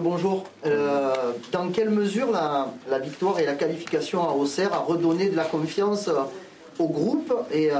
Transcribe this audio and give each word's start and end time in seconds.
Bonjour. 0.00 0.44
Euh, 0.66 1.32
dans 1.52 1.70
quelle 1.70 1.90
mesure 1.90 2.32
la, 2.32 2.98
victoire 2.98 3.38
et 3.38 3.46
la 3.46 3.54
qualification 3.54 4.28
à 4.28 4.32
Auxerre 4.32 4.72
a 4.72 4.78
redonné 4.78 5.28
de 5.28 5.36
la 5.36 5.44
confiance 5.44 6.10
au 6.78 6.88
groupe 6.88 7.32
et, 7.52 7.70
euh, 7.70 7.76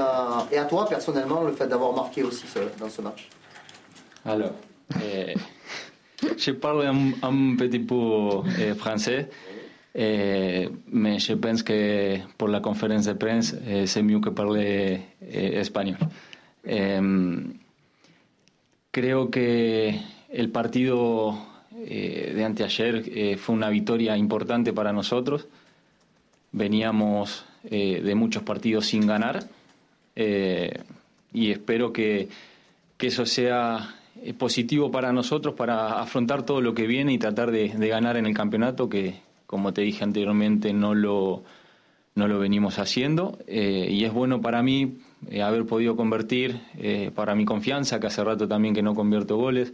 et 0.49 0.57
à 0.57 0.63
toi 0.63 0.87
personnellement 0.87 1.43
le 1.43 1.51
fait 1.51 1.67
d'avoir 1.67 1.93
marqué 1.93 2.23
aussi 2.23 2.45
ce, 2.47 2.59
dans 2.79 2.89
ce 2.89 3.01
match? 3.01 3.27
Alors, 4.25 4.53
je 6.37 6.51
parle 6.51 6.87
un, 7.21 7.55
petit 7.57 7.79
peu 7.79 8.75
français. 8.77 9.29
Mais 9.95 11.19
je 11.19 11.33
pense 11.33 11.63
que 11.63 12.17
pour 12.37 12.47
la 12.47 12.61
conférence 12.61 13.05
de 13.05 13.13
presse, 13.13 13.55
c'est 13.85 14.01
mieux 14.03 14.19
que 14.19 14.29
parler 14.29 15.01
español. 15.31 15.97
creo 18.91 19.29
que 19.29 19.93
el 20.31 20.49
partido 20.51 21.54
de 21.87 22.43
anteayer 22.43 23.37
fue 23.37 23.55
una 23.55 23.69
victoria 23.69 24.17
importante 24.17 24.73
para 24.73 24.91
nosotros. 24.91 25.47
Veníamos 26.51 27.45
de 27.63 28.15
muchos 28.15 28.43
partidos 28.43 28.87
sin 28.87 29.05
ganar 29.05 29.45
y 30.15 31.51
espero 31.51 31.93
que, 31.93 32.27
que 32.97 33.07
eso 33.07 33.25
sea 33.25 33.95
positivo 34.37 34.91
para 34.91 35.11
nosotros 35.11 35.55
para 35.55 35.99
afrontar 35.99 36.43
todo 36.43 36.61
lo 36.61 36.73
que 36.73 36.87
viene 36.87 37.13
y 37.13 37.17
tratar 37.17 37.51
de, 37.51 37.67
ganar 37.67 38.17
en 38.17 38.25
el 38.25 38.33
campeonato 38.33 38.89
que, 38.89 39.19
como 39.45 39.73
te 39.73 39.81
dije 39.81 40.03
anteriormente, 40.03 40.73
no 40.73 40.95
lo, 40.95 41.43
no 42.15 42.27
lo 42.27 42.39
venimos 42.39 42.79
haciendo 42.79 43.37
eh, 43.47 43.87
y 43.91 44.05
es 44.05 44.13
bueno 44.13 44.41
para 44.41 44.63
mí 44.63 44.97
eh, 45.29 45.41
haber 45.41 45.65
podido 45.65 45.95
convertir, 45.95 46.59
eh, 46.77 47.11
para 47.13 47.35
mi 47.35 47.45
confianza, 47.45 47.99
que 47.99 48.07
hace 48.07 48.23
rato 48.23 48.47
también 48.47 48.73
que 48.73 48.81
no 48.81 48.95
convierto 48.95 49.37
goles. 49.37 49.73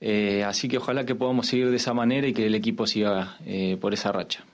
Así 0.00 0.68
que 0.68 0.78
ojalá 0.78 1.04
que 1.04 1.14
podamos 1.14 1.46
seguir 1.46 1.70
de 1.70 1.76
esa 1.76 1.94
manera 1.94 2.26
y 2.26 2.32
que 2.32 2.46
el 2.46 2.54
equipo 2.54 2.86
siga 2.86 3.38
por 3.80 3.94
esa 3.94 4.12
racha. 4.12 4.44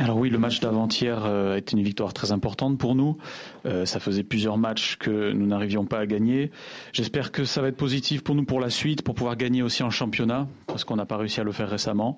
Alors 0.00 0.16
oui, 0.16 0.30
le 0.30 0.38
match 0.38 0.60
d'avant-hier 0.60 1.26
euh, 1.26 1.56
est 1.56 1.72
une 1.72 1.82
victoire 1.82 2.14
très 2.14 2.32
importante 2.32 2.78
pour 2.78 2.94
nous. 2.94 3.18
Euh, 3.66 3.84
ça 3.84 4.00
faisait 4.00 4.22
plusieurs 4.22 4.56
matchs 4.56 4.96
que 4.96 5.32
nous 5.32 5.46
n'arrivions 5.46 5.84
pas 5.84 5.98
à 5.98 6.06
gagner. 6.06 6.50
J'espère 6.94 7.32
que 7.32 7.44
ça 7.44 7.60
va 7.60 7.68
être 7.68 7.76
positif 7.76 8.24
pour 8.24 8.34
nous 8.34 8.44
pour 8.44 8.60
la 8.60 8.70
suite, 8.70 9.02
pour 9.02 9.14
pouvoir 9.14 9.36
gagner 9.36 9.62
aussi 9.62 9.82
en 9.82 9.90
championnat, 9.90 10.48
parce 10.66 10.84
qu'on 10.84 10.96
n'a 10.96 11.04
pas 11.04 11.18
réussi 11.18 11.40
à 11.40 11.44
le 11.44 11.52
faire 11.52 11.68
récemment. 11.68 12.16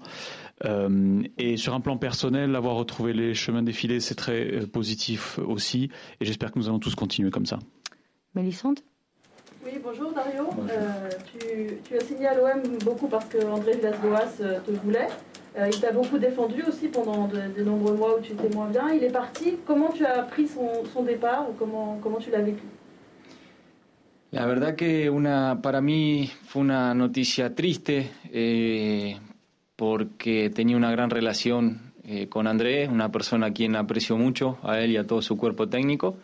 Euh, 0.65 1.25
et 1.39 1.57
sur 1.57 1.75
un 1.75 1.81
plan 1.81 1.97
personnel, 1.97 2.55
avoir 2.55 2.77
retrouvé 2.77 3.13
les 3.15 3.35
chemins 3.35 3.65
défilés, 3.65 3.99
c'est 3.99 4.15
très 4.15 4.65
positif 4.67 5.41
aussi. 5.41 5.91
Et 6.21 6.25
j'espère 6.25 6.53
que 6.53 6.61
nous 6.61 6.69
allons 6.69 6.79
tous 6.79 6.95
continuer 6.95 7.31
comme 7.33 7.47
ça. 7.47 7.59
Mélissande? 8.37 8.79
Oui, 9.65 9.79
bonjour 9.83 10.13
Dario. 10.13 10.49
Tu, 11.85 11.97
as 11.97 12.05
signé 12.05 12.27
à 12.27 12.35
l'OM 12.35 12.63
beaucoup 12.85 13.09
parce 13.09 13.27
que 13.27 13.45
André 13.45 13.77
Villas-Boas 13.77 14.61
te 14.65 14.71
voulait. 14.71 15.09
Euh, 15.59 15.69
il 15.71 15.81
t'a 15.81 15.93
beaucoup 15.93 16.19
défendu 16.19 16.63
aussi 16.67 16.89
pendant 16.89 17.29
de, 17.29 17.63
nombreux 17.63 17.95
mois 17.95 18.19
où 18.19 18.23
tu 18.23 18.33
étais 18.33 18.49
moins 18.55 18.69
bien. 18.69 18.91
Il 18.91 19.05
est 19.05 19.13
parti. 19.13 19.59
Comment 19.67 19.91
tu 19.91 20.05
as 20.05 20.23
pris 20.23 20.49
son, 20.49 21.03
départ 21.03 21.49
ou 21.51 21.53
comment, 21.53 21.99
comment 22.03 22.19
tu 22.19 22.31
l'as 22.31 22.41
vécu? 22.41 22.63
La 24.31 24.47
verdad 24.47 24.75
que 24.77 25.11
una, 25.11 25.61
para 25.61 25.83
mí 25.83 26.31
fue 26.47 26.63
una 26.63 26.95
noticia 26.95 27.55
triste 27.55 28.11
eh, 28.33 29.19
porque 29.77 30.49
tenía 30.49 30.79
una 30.79 30.91
gran 30.91 31.11
relación 31.11 31.93
eh, 32.05 32.29
con 32.29 32.47
Andrés, 32.47 32.89
una 32.89 33.13
persona 33.13 33.49
a 33.49 33.53
quien 33.53 33.77
aprecio 33.77 34.17
mucho, 34.17 34.57
a 34.63 34.81
él 34.81 34.93
y 34.93 34.97
a 34.97 35.07
todo 35.07 35.21
su 35.21 35.37
cuerpo 35.37 35.69
técnico. 35.69 36.17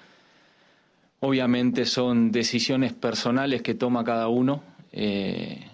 Obviamente 1.20 1.84
son 1.84 2.30
decisiones 2.30 2.92
personales 2.92 3.62
que 3.62 3.74
toma 3.74 4.04
cada 4.04 4.28
uno. 4.28 4.62
Eh, 4.92 5.66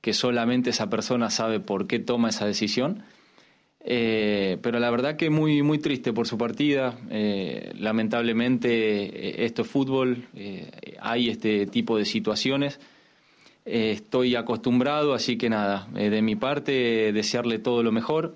que 0.00 0.14
solamente 0.14 0.70
esa 0.70 0.88
persona 0.88 1.28
sabe 1.28 1.60
por 1.60 1.86
qué 1.86 1.98
toma 1.98 2.30
esa 2.30 2.46
decisión. 2.46 3.02
Eh, 3.82 4.58
pero 4.62 4.78
la 4.78 4.90
verdad 4.90 5.16
que 5.16 5.28
muy, 5.28 5.62
muy 5.62 5.78
triste 5.78 6.12
por 6.12 6.26
su 6.26 6.38
partida. 6.38 6.98
Eh, 7.10 7.72
lamentablemente 7.78 9.44
esto 9.44 9.62
es 9.62 9.68
fútbol, 9.68 10.24
hay 11.00 11.28
este 11.28 11.66
tipo 11.66 11.98
de 11.98 12.06
situaciones. 12.06 12.80
estoy 13.66 14.36
acostumbrado, 14.36 15.12
así 15.12 15.36
que 15.36 15.50
nada, 15.50 15.86
de 15.92 16.22
mi 16.22 16.34
parte 16.34 17.12
desearle 17.12 17.58
todo 17.58 17.82
lo 17.82 17.92
mejor. 17.92 18.34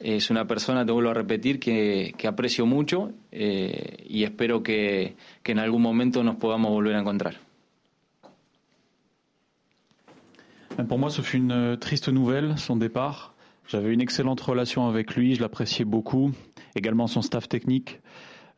Es 0.00 0.30
una 0.30 0.46
persona, 0.46 0.84
te 0.84 0.92
vuelvo 0.92 1.10
a 1.10 1.14
repetir, 1.14 1.60
que, 1.60 2.14
que 2.16 2.26
aprecio 2.26 2.64
mucho 2.64 3.12
y 3.30 4.24
espero 4.24 4.62
que, 4.62 5.14
que 5.42 5.52
en 5.52 5.58
algún 5.58 5.82
momento 5.82 6.22
nos 6.24 6.36
podamos 6.36 6.70
volver 6.70 6.94
a 6.96 7.00
encontrar. 7.00 7.34
Pour 10.88 10.98
moi, 10.98 11.10
ce 11.10 11.20
fut 11.20 11.36
une 11.36 11.76
triste 11.78 12.08
nouvelle, 12.08 12.56
son 12.56 12.76
départ. 12.76 13.34
J'avais 13.68 13.92
une 13.92 14.00
excellente 14.00 14.40
relation 14.40 14.88
avec 14.88 15.14
lui, 15.14 15.34
je 15.34 15.42
l'appréciais 15.42 15.84
beaucoup, 15.84 16.32
également 16.74 17.06
son 17.06 17.20
staff 17.20 17.48
technique. 17.48 18.00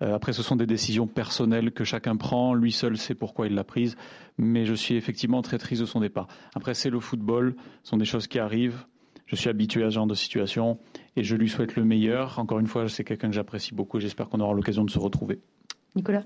Euh, 0.01 0.15
après, 0.15 0.33
ce 0.33 0.43
sont 0.43 0.57
des 0.57 0.67
décisions 0.67 1.07
personnelles 1.07 1.73
que 1.73 1.85
chacun 1.85 2.17
prend, 2.17 2.55
lui 2.55 2.71
seul 2.71 2.97
sait 2.97 3.15
pourquoi 3.15 3.47
il 3.47 3.55
l'a 3.55 3.65
prise, 3.65 3.97
mais 4.39 4.65
je 4.65 4.75
suis 4.75 4.95
effectivement 4.95 5.43
très 5.43 5.59
triste 5.59 5.81
de 5.81 5.87
son 5.87 6.01
départ. 6.01 6.29
Après, 6.55 6.75
c'est 6.75 6.91
le 6.91 7.01
football, 7.01 7.57
ce 7.83 7.91
sont 7.91 7.97
des 7.97 8.05
choses 8.05 8.27
qui 8.29 8.39
arrivent, 8.39 8.85
je 9.27 9.37
suis 9.37 9.49
habitué 9.49 9.85
à 9.85 9.91
ce 9.91 9.95
genre 9.95 10.07
de 10.07 10.15
situation 10.15 10.79
et 11.17 11.25
je 11.25 11.37
lui 11.37 11.49
souhaite 11.49 11.77
le 11.77 11.85
meilleur. 11.85 12.39
Encore 12.39 12.59
une 12.59 12.67
fois, 12.67 12.89
c'est 12.89 13.05
quelqu'un 13.05 13.29
que 13.29 13.35
j'apprécie 13.35 13.75
beaucoup 13.75 13.99
et 13.99 14.01
j'espère 14.01 14.29
qu'on 14.29 14.41
aura 14.41 14.55
l'occasion 14.55 14.85
de 14.85 14.91
se 14.91 14.99
retrouver. 14.99 15.41
Nicolas 15.95 16.25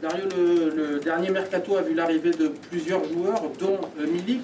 Dario, 0.00 0.24
le, 0.36 0.98
dernier 0.98 1.30
mercato 1.30 1.76
a 1.76 1.82
vu 1.82 1.94
l'arrivée 1.94 2.32
de 2.32 2.48
plusieurs 2.48 3.04
joueurs, 3.04 3.42
dont 3.60 3.78
euh, 4.00 4.06
Milik, 4.10 4.42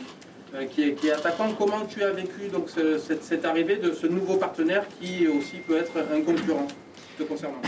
euh, 0.55 0.67
qui, 0.67 0.83
est, 0.83 1.11
attaquant. 1.11 1.53
Comment 1.59 1.85
tu 1.85 2.03
as 2.05 2.13
vécu 2.13 2.49
donc, 2.53 2.69
cette, 2.71 3.45
arrivée 3.45 3.77
de 3.77 3.93
ce 3.93 4.07
nouveau 4.07 4.37
partenaire 4.37 4.87
qui 5.01 5.27
aussi 5.27 5.57
peut 5.67 5.77
être 5.77 5.97
un 5.97 6.23
concurrent 6.23 6.69
te 7.19 7.25
concernant? 7.25 7.61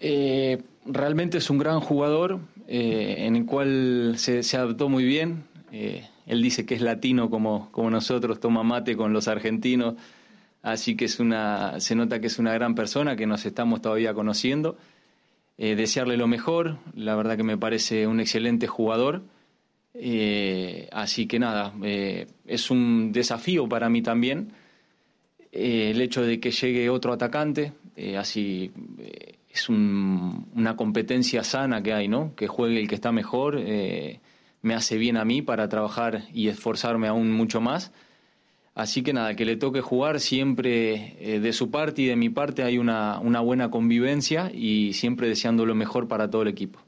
Eh, 0.00 0.56
Realmente 0.84 1.36
es 1.36 1.50
un 1.50 1.58
gran 1.58 1.80
jugador 1.80 2.40
eh, 2.66 3.26
en 3.28 3.36
el 3.36 3.46
cual 3.46 4.14
se, 4.16 4.40
adaptó 4.56 4.88
muy 4.88 5.04
bien. 5.04 5.44
Eh, 5.70 6.02
él 6.26 6.42
dice 6.42 6.64
que 6.64 6.74
es 6.74 6.80
latino 6.80 7.30
como, 7.30 7.70
como 7.72 7.90
nosotros, 7.90 8.40
toma 8.40 8.62
mate 8.62 8.96
con 8.96 9.12
los 9.12 9.28
argentinos, 9.28 9.94
así 10.62 10.96
que 10.96 11.06
es 11.06 11.20
una, 11.20 11.80
se 11.80 11.94
nota 11.94 12.20
que 12.20 12.28
es 12.28 12.38
una 12.38 12.52
gran 12.54 12.74
persona, 12.74 13.16
que 13.16 13.26
nos 13.26 13.44
estamos 13.46 13.82
todavía 13.82 14.14
conociendo. 14.14 14.76
Eh, 15.58 15.76
desearle 15.76 16.16
lo 16.16 16.26
mejor, 16.26 16.78
la 16.94 17.14
verdad 17.14 17.36
que 17.36 17.42
me 17.42 17.58
parece 17.58 18.06
un 18.06 18.20
excelente 18.20 18.66
jugador. 18.66 19.22
Eh, 19.94 20.88
así 20.90 21.26
que 21.26 21.38
nada, 21.38 21.74
eh, 21.82 22.26
es 22.46 22.70
un 22.70 23.12
desafío 23.12 23.68
para 23.68 23.90
mí 23.90 24.00
también 24.00 24.52
el 25.52 26.00
hecho 26.00 26.22
de 26.22 26.40
que 26.40 26.50
llegue 26.50 26.88
otro 26.88 27.12
atacante, 27.12 27.74
así 28.16 28.72
es 29.50 29.68
una 29.68 30.76
competencia 30.76 31.44
sana 31.44 31.82
que 31.82 31.92
hay, 31.92 32.08
¿no? 32.08 32.34
Que 32.34 32.48
juegue 32.48 32.80
el 32.80 32.88
que 32.88 32.94
está 32.94 33.12
mejor, 33.12 33.58
me 34.62 34.74
hace 34.74 34.96
bien 34.96 35.16
a 35.16 35.24
mí 35.24 35.42
para 35.42 35.68
trabajar 35.68 36.22
y 36.32 36.48
esforzarme 36.48 37.08
aún 37.08 37.32
mucho 37.32 37.60
más. 37.60 37.92
Así 38.74 39.02
que 39.02 39.12
nada, 39.12 39.36
que 39.36 39.44
le 39.44 39.56
toque 39.56 39.82
jugar 39.82 40.18
siempre 40.18 41.16
eh, 41.20 41.40
de 41.40 41.52
su 41.52 41.70
parte 41.70 42.02
y 42.02 42.06
de 42.06 42.16
mi 42.16 42.30
parte 42.30 42.62
hay 42.62 42.78
una, 42.78 43.18
una 43.20 43.40
buena 43.40 43.70
convivencia 43.70 44.50
y 44.54 44.94
siempre 44.94 45.28
deseando 45.28 45.66
lo 45.66 45.74
mejor 45.74 46.08
para 46.08 46.30
todo 46.30 46.42
el 46.42 46.48
equipo. 46.48 46.80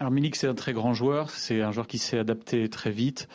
Alors 0.00 0.12
Milik, 0.12 0.36
c'est 0.36 0.46
un 0.46 0.54
très 0.54 0.72
grand 0.72 0.94
joueur, 0.94 1.30
c'est 1.30 1.60
un 1.60 1.72
joueur 1.72 1.88
qui 1.88 1.98
s'est 1.98 2.18
adapté 2.18 2.68
très 2.68 2.92
vite. 2.92 3.28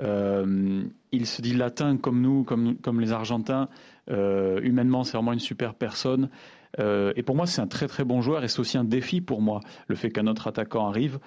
Euh, 0.00 0.84
il 1.12 1.26
se 1.26 1.42
dit 1.42 1.54
latin 1.54 1.96
comme 1.98 2.22
nous, 2.22 2.44
comme, 2.44 2.76
comme 2.76 3.00
les 3.00 3.12
Argentins. 3.12 3.68
Euh, 4.08 4.60
humainement, 4.62 5.04
c'est 5.04 5.16
vraiment 5.16 5.32
une 5.32 5.40
super 5.40 5.74
personne. 5.74 6.30
Euh, 6.78 7.12
et 7.16 7.22
pour 7.22 7.36
moi, 7.36 7.46
c'est 7.46 7.60
un 7.60 7.66
très 7.66 7.86
très 7.86 8.04
bon 8.04 8.20
joueur 8.20 8.44
et 8.44 8.48
c'est 8.48 8.60
aussi 8.60 8.78
un 8.78 8.84
défi 8.84 9.20
pour 9.20 9.40
moi, 9.40 9.60
le 9.88 9.94
fait 9.94 10.10
qu'un 10.10 10.26
autre 10.26 10.46
attaquant 10.46 10.88
arrive. 10.88 11.18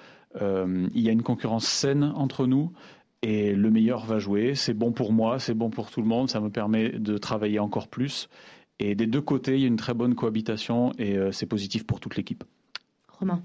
Euh, 0.42 0.88
il 0.94 1.01
y 1.01 1.10
a 1.10 1.12
une 1.12 1.24
concurrence 1.24 1.66
saine 1.66 2.12
entre 2.16 2.46
nous 2.46 2.72
et 3.22 3.54
le 3.54 3.69
meilleur 3.69 4.06
va 4.06 4.19
jouer. 4.19 4.56
C'est 4.56 4.74
bon 4.74 4.92
pour 4.92 5.12
moi, 5.12 5.40
c'est 5.40 5.54
bon 5.54 5.69
pour 5.69 5.92
tout 5.92 6.01
le 6.01 6.07
monde, 6.07 6.30
ça 6.30 6.40
me 6.40 6.50
permet 6.50 6.90
de 6.90 7.18
travailler 7.18 7.60
encore 7.60 7.88
plus. 7.88 8.30
Et 8.80 8.96
des 8.96 9.07
deux 9.07 9.22
côtés, 9.22 9.56
il 9.56 9.62
y 9.62 9.66
a 9.66 9.68
une 9.68 9.75
très 9.75 9.94
bonne 9.94 10.16
cohabitation 10.16 10.94
et 10.98 11.18
euh, 11.18 11.31
c'est 11.31 11.46
positif 11.46 11.86
pour 11.86 12.00
toute 12.00 12.16
l'équipe. 12.16 12.44
Romain. 13.19 13.42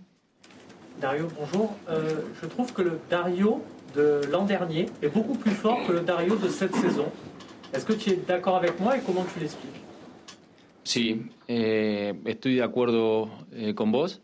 Dario, 1.01 1.27
bonjour. 1.39 1.75
je 1.89 2.47
trouve 2.47 2.73
que 2.73 2.81
le 2.81 3.01
Dario 3.11 3.61
de 3.97 4.21
l'an 4.31 4.45
dernier 4.45 4.87
est 5.03 5.09
beaucoup 5.09 5.35
plus 5.35 5.51
fort 5.51 5.85
que 5.87 5.93
le 5.93 6.01
Dario 6.01 6.37
de 6.37 6.49
cette 6.49 6.75
saison. 6.77 7.06
Est-ce 7.73 7.85
que 7.85 7.93
tu 7.93 8.11
es 8.11 8.17
d'accord 8.17 8.56
avec 8.56 8.79
moi 8.79 8.97
et 8.97 9.01
comment 9.01 9.25
tu 9.35 9.41
l'expliques? 9.41 9.84
Sí, 10.85 11.31
eh, 11.49 12.15
estoy 12.27 12.57
de 12.57 12.63
acuerdo 12.63 13.31
eh, 13.53 13.75
con 13.75 13.91
vos. 13.91 14.21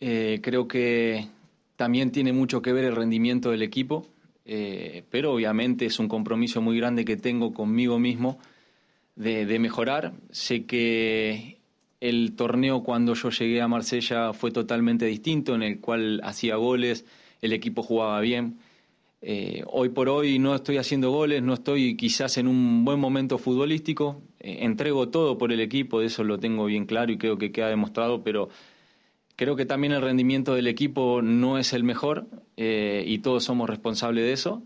Eh, 0.00 0.40
creo 0.42 0.66
que 0.66 1.28
también 1.76 2.10
tiene 2.10 2.32
mucho 2.32 2.62
que 2.62 2.72
ver 2.72 2.84
el 2.84 2.96
rendimiento 2.96 3.50
del 3.50 3.62
equipo, 3.62 4.08
pero 5.10 5.32
obviamente 5.32 5.86
es 5.86 5.98
un 5.98 6.06
compromiso 6.06 6.62
muy 6.62 6.78
grande 6.78 7.04
que 7.04 7.16
tengo 7.16 7.52
conmigo 7.52 7.98
mismo 7.98 8.38
de, 9.16 9.58
mejorar. 9.58 10.12
Sé 10.30 10.66
que 10.66 11.58
el 12.00 12.34
torneo 12.36 12.84
cuando 12.84 13.14
yo 13.14 13.30
llegué 13.30 13.60
a 13.60 13.68
Marsella 13.68 14.32
fue 14.32 14.52
totalmente 14.52 15.04
distinto, 15.04 15.56
en 15.56 15.64
el 15.64 15.80
cual 15.80 16.20
hacía 16.22 16.56
goles, 16.56 17.04
el 17.42 17.52
equipo 17.52 17.82
jugaba 17.82 18.20
bien. 18.20 18.58
Eh, 19.28 19.64
hoy 19.66 19.88
por 19.88 20.08
hoy 20.08 20.38
no 20.38 20.54
estoy 20.54 20.76
haciendo 20.76 21.10
goles, 21.10 21.42
no 21.42 21.54
estoy 21.54 21.96
quizás 21.96 22.38
en 22.38 22.46
un 22.46 22.84
buen 22.84 23.00
momento 23.00 23.38
futbolístico, 23.38 24.22
eh, 24.38 24.58
entrego 24.60 25.08
todo 25.08 25.36
por 25.36 25.50
el 25.50 25.58
equipo, 25.58 25.98
de 25.98 26.06
eso 26.06 26.22
lo 26.22 26.38
tengo 26.38 26.66
bien 26.66 26.86
claro 26.86 27.10
y 27.10 27.18
creo 27.18 27.36
que 27.36 27.50
queda 27.50 27.68
demostrado, 27.68 28.22
pero 28.22 28.50
creo 29.34 29.56
que 29.56 29.66
también 29.66 29.92
el 29.94 30.00
rendimiento 30.00 30.54
del 30.54 30.68
equipo 30.68 31.22
no 31.22 31.58
es 31.58 31.72
el 31.72 31.82
mejor 31.82 32.28
eh, 32.56 33.02
y 33.04 33.18
todos 33.18 33.42
somos 33.42 33.68
responsables 33.68 34.22
de 34.22 34.32
eso, 34.32 34.62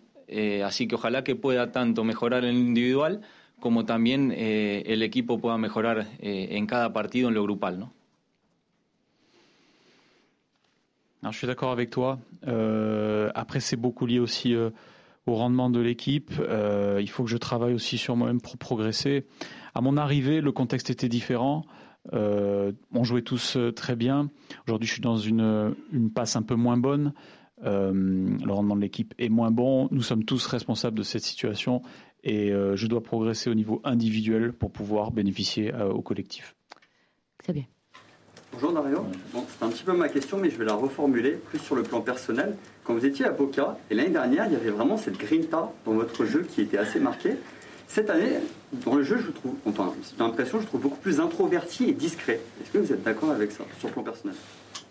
así 0.63 0.87
que 0.87 0.97
ojalá 0.97 1.25
que 1.25 1.37
pueda 1.37 1.73
tanto 1.73 2.05
mejorar 2.05 2.45
el 2.45 2.55
individual 2.55 3.23
como 3.61 3.87
también 3.87 4.31
el 4.31 5.03
equipo 5.03 5.41
pueda 5.41 5.57
mejorar 5.57 6.07
en 6.21 6.67
cada 6.67 6.93
partido 6.93 7.29
en 7.29 7.35
lo 7.35 7.43
grupal. 7.43 7.81
¿no? 7.81 7.95
Je 11.25 11.37
suis 11.37 11.47
d'accord 11.47 11.71
avec 11.71 11.91
toi. 11.91 12.19
Euh, 12.47 13.31
après, 13.35 13.61
c'est 13.61 13.77
beaucoup 13.77 14.07
lié 14.07 14.19
aussi 14.19 14.55
euh, 14.55 14.71
au 15.27 15.35
rendement 15.35 15.69
de 15.71 15.81
l'équipe. 15.81 16.33
Euh, 16.39 16.99
il 17.01 17.11
faut 17.11 17.25
que 17.25 17.31
je 17.31 17.37
travaille 17.37 17.75
aussi 17.75 17.99
sur 17.99 18.17
moi-même 18.17 18.41
pour 18.41 18.57
progresser. 18.57 19.27
À 19.75 19.81
mon 19.81 19.97
arrivée, 19.97 20.41
le 20.41 20.53
contexte 20.53 20.91
était 20.91 21.09
différent. 21.09 21.65
on 22.13 23.05
jouait 23.05 23.23
tous 23.23 23.59
très 23.77 23.97
bien. 23.97 24.31
Aujourd'hui, 24.67 24.89
je 24.89 24.93
suis 24.95 25.03
dans 25.03 25.19
une, 25.19 25.75
une, 25.93 26.11
passe 26.11 26.37
un 26.37 26.43
peu 26.43 26.55
moins 26.55 26.79
bonne. 26.79 27.13
le 27.63 28.51
rendement 28.51 28.77
de 28.77 28.81
l'équipe 28.81 29.15
est 29.19 29.29
moins 29.29 29.51
bon. 29.51 29.89
Nous 29.91 30.03
sommes 30.03 30.25
tous 30.25 30.47
responsables 30.47 30.97
de 30.97 31.03
cette 31.03 31.23
situation 31.23 31.83
et 32.25 32.51
je 32.51 32.87
dois 32.87 33.03
progresser 33.03 33.51
au 33.51 33.55
niveau 33.55 33.81
individuel 33.85 34.53
pour 34.53 34.73
pouvoir 34.73 35.13
bénéficier 35.13 35.73
au 35.75 36.03
collectif. 36.03 36.57
C'est 37.45 37.53
bien. 37.53 37.67
Bonjour 38.53 38.73
Dario. 38.73 39.07
c'est 39.33 39.65
un 39.65 39.69
petit 39.69 39.85
peu 39.85 39.93
ma 39.93 40.09
question, 40.09 40.37
mais 40.37 40.51
je 40.51 40.57
vais 40.57 40.65
la 40.65 40.75
reformuler 40.75 41.33
plus 41.33 41.61
sur 41.61 41.77
le 41.77 41.83
plan 41.83 42.01
personnel. 42.01 42.57
Quand 42.85 42.95
vous 42.95 43.07
étiez 43.07 43.25
à 43.25 43.31
Boca, 43.31 43.79
et 43.91 43.95
l'année 43.95 44.11
dernière, 44.11 44.47
il 44.47 44.53
y 44.53 44.57
avait 44.57 44.71
vraiment 44.71 44.97
cette 44.97 45.19
grinta 45.19 45.73
dans 45.85 45.93
votre 45.93 46.25
jeu 46.25 46.43
qui 46.43 46.63
était 46.63 46.77
assez 46.79 46.99
marquée. 46.99 47.37
Cette 47.87 48.11
année, 48.11 48.39
dans 48.85 48.97
le 48.97 49.05
jeu, 49.05 49.19
je 49.25 49.31
trouve, 49.31 49.55
enfin, 49.67 49.95
j'ai 50.03 50.23
l'impression, 50.23 50.61
je 50.61 50.67
trouve 50.67 50.81
beaucoup 50.81 50.99
plus 50.99 51.21
introverti 51.21 51.85
et 51.85 51.93
discret. 51.93 52.41
Est-ce 52.61 52.71
que 52.73 52.79
vous 52.79 52.93
êtes 52.93 53.03
d'accord 53.03 53.31
avec 53.31 53.53
ça, 53.53 53.65
sur 53.79 53.89
le 53.89 53.95
plan 53.95 54.03
personnel? 54.03 54.37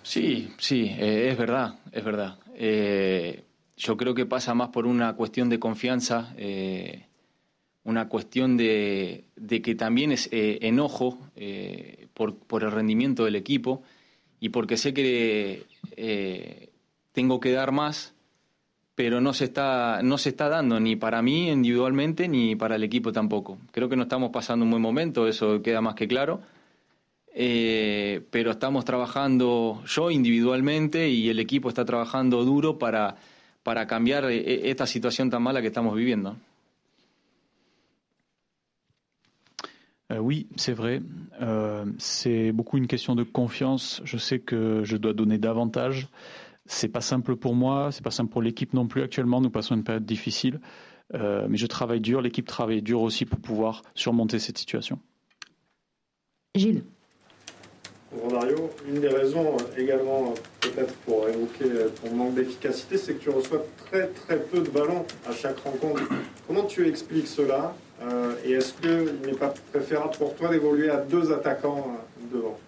Sí, 0.03 0.49
sí, 0.57 0.91
eh, 0.97 1.29
es 1.29 1.37
verdad, 1.37 1.75
es 1.91 2.03
verdad. 2.03 2.37
Eh, 2.55 3.43
yo 3.77 3.95
creo 3.97 4.13
que 4.13 4.25
pasa 4.25 4.53
más 4.53 4.69
por 4.69 4.85
una 4.85 5.13
cuestión 5.13 5.49
de 5.49 5.59
confianza, 5.59 6.33
eh, 6.37 7.05
una 7.83 8.07
cuestión 8.07 8.57
de, 8.57 9.25
de, 9.35 9.61
que 9.61 9.75
también 9.75 10.11
es 10.11 10.29
eh, 10.31 10.59
enojo 10.61 11.19
por, 12.47 12.63
el 12.63 12.71
rendimiento 12.71 13.23
del 13.23 13.35
equipo 13.35 13.81
y 14.39 14.49
porque 14.49 14.75
sé 14.75 14.93
que 14.93 15.63
eh, 15.95 16.69
tengo 17.13 17.39
que 17.39 17.51
dar 17.51 17.71
más, 17.71 18.13
pero 18.95 19.21
no 19.21 19.33
se, 19.33 19.45
está, 19.45 20.01
no 20.03 20.17
se 20.17 20.29
está 20.29 20.49
dando 20.49 20.79
ni 20.79 20.97
para 20.97 21.21
mí 21.21 21.49
individualmente 21.49 22.27
ni 22.27 22.55
para 22.55 22.75
el 22.75 22.83
equipo 22.83 23.13
tampoco. 23.13 23.57
Creo 23.71 23.87
que 23.87 23.95
no 23.95 24.03
estamos 24.03 24.31
pasando 24.31 24.65
un 24.65 24.71
buen 24.71 24.83
momento, 24.83 25.27
eso 25.27 25.61
queda 25.61 25.79
más 25.81 25.95
que 25.95 26.07
claro. 26.07 26.41
Eh, 27.33 28.21
pero 28.31 28.51
estamos 28.51 28.83
trabajando 28.83 29.81
yo 29.85 30.11
individualmente 30.11 31.09
y 31.09 31.29
el 31.29 31.39
equipo 31.39 31.69
está 31.69 31.85
trabajando 31.85 32.43
duro 32.43 32.79
para, 32.79 33.15
para 33.63 33.87
cambiar 33.87 34.25
eh, 34.25 34.69
esta 34.69 34.85
situación 34.85 35.29
tan 35.29 35.43
mala 35.43 35.61
que 35.61 35.67
estamos 35.67 35.95
viviendo. 35.95 36.35
Euh, 40.11 40.17
oui, 40.17 40.47
c'est 40.55 40.73
vrai. 40.73 41.01
Euh, 41.41 41.85
c'est 41.97 42.51
beaucoup 42.51 42.77
une 42.77 42.87
question 42.87 43.15
de 43.15 43.23
confiance. 43.23 44.01
Je 44.03 44.17
sais 44.17 44.39
que 44.39 44.83
je 44.83 44.97
dois 44.97 45.13
donner 45.13 45.37
davantage. 45.37 46.07
C'est 46.65 46.87
pas 46.87 47.01
simple 47.01 47.35
pour 47.35 47.55
moi, 47.55 47.89
c'est 47.91 48.03
pas 48.03 48.11
simple 48.11 48.31
pour 48.31 48.41
l'équipe 48.41 48.73
non 48.73 48.87
plus. 48.87 49.01
Actuellement, 49.01 49.41
nous 49.41 49.49
passons 49.49 49.75
une 49.75 49.83
période 49.83 50.05
difficile, 50.05 50.59
euh, 51.15 51.47
mais 51.49 51.57
je 51.57 51.65
travaille 51.65 52.01
dur. 52.01 52.21
L'équipe 52.21 52.45
travaille 52.45 52.81
dur 52.81 53.01
aussi 53.01 53.25
pour 53.25 53.39
pouvoir 53.39 53.81
surmonter 53.95 54.39
cette 54.39 54.57
situation. 54.57 54.99
Gilles. 56.55 56.83
Dario, 58.29 58.71
une 58.87 59.01
des 59.01 59.07
raisons 59.07 59.55
également 59.77 60.33
peut-être 60.61 60.93
pour 61.05 61.27
évoquer 61.29 61.65
ton 62.01 62.15
manque 62.15 62.33
d'efficacité, 62.33 62.97
c'est 62.97 63.13
que 63.13 63.23
tu 63.23 63.29
reçois 63.29 63.63
très 63.85 64.07
très 64.07 64.39
peu 64.39 64.61
de 64.61 64.69
ballons 64.69 65.05
à 65.27 65.31
chaque 65.31 65.59
rencontre. 65.59 66.01
Comment 66.47 66.63
tu 66.63 66.87
expliques 66.87 67.27
cela? 67.27 67.75
Euh, 68.01 68.35
et 68.45 68.53
est-ce 68.53 68.73
qu'il 68.73 69.19
n'est 69.25 69.37
pas 69.37 69.53
préférable 69.71 70.15
pour 70.17 70.35
toi 70.35 70.49
d'évoluer 70.49 70.89
à 70.89 70.97
deux 70.97 71.31
attaquants 71.31 71.97
euh, 71.97 72.35
devant 72.35 72.59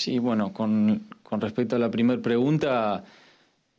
Sí, 0.00 0.18
bueno, 0.18 0.54
con, 0.54 1.02
con, 1.22 1.42
respecto 1.42 1.76
a 1.76 1.78
la 1.78 1.90
primera 1.90 2.22
pregunta, 2.22 3.04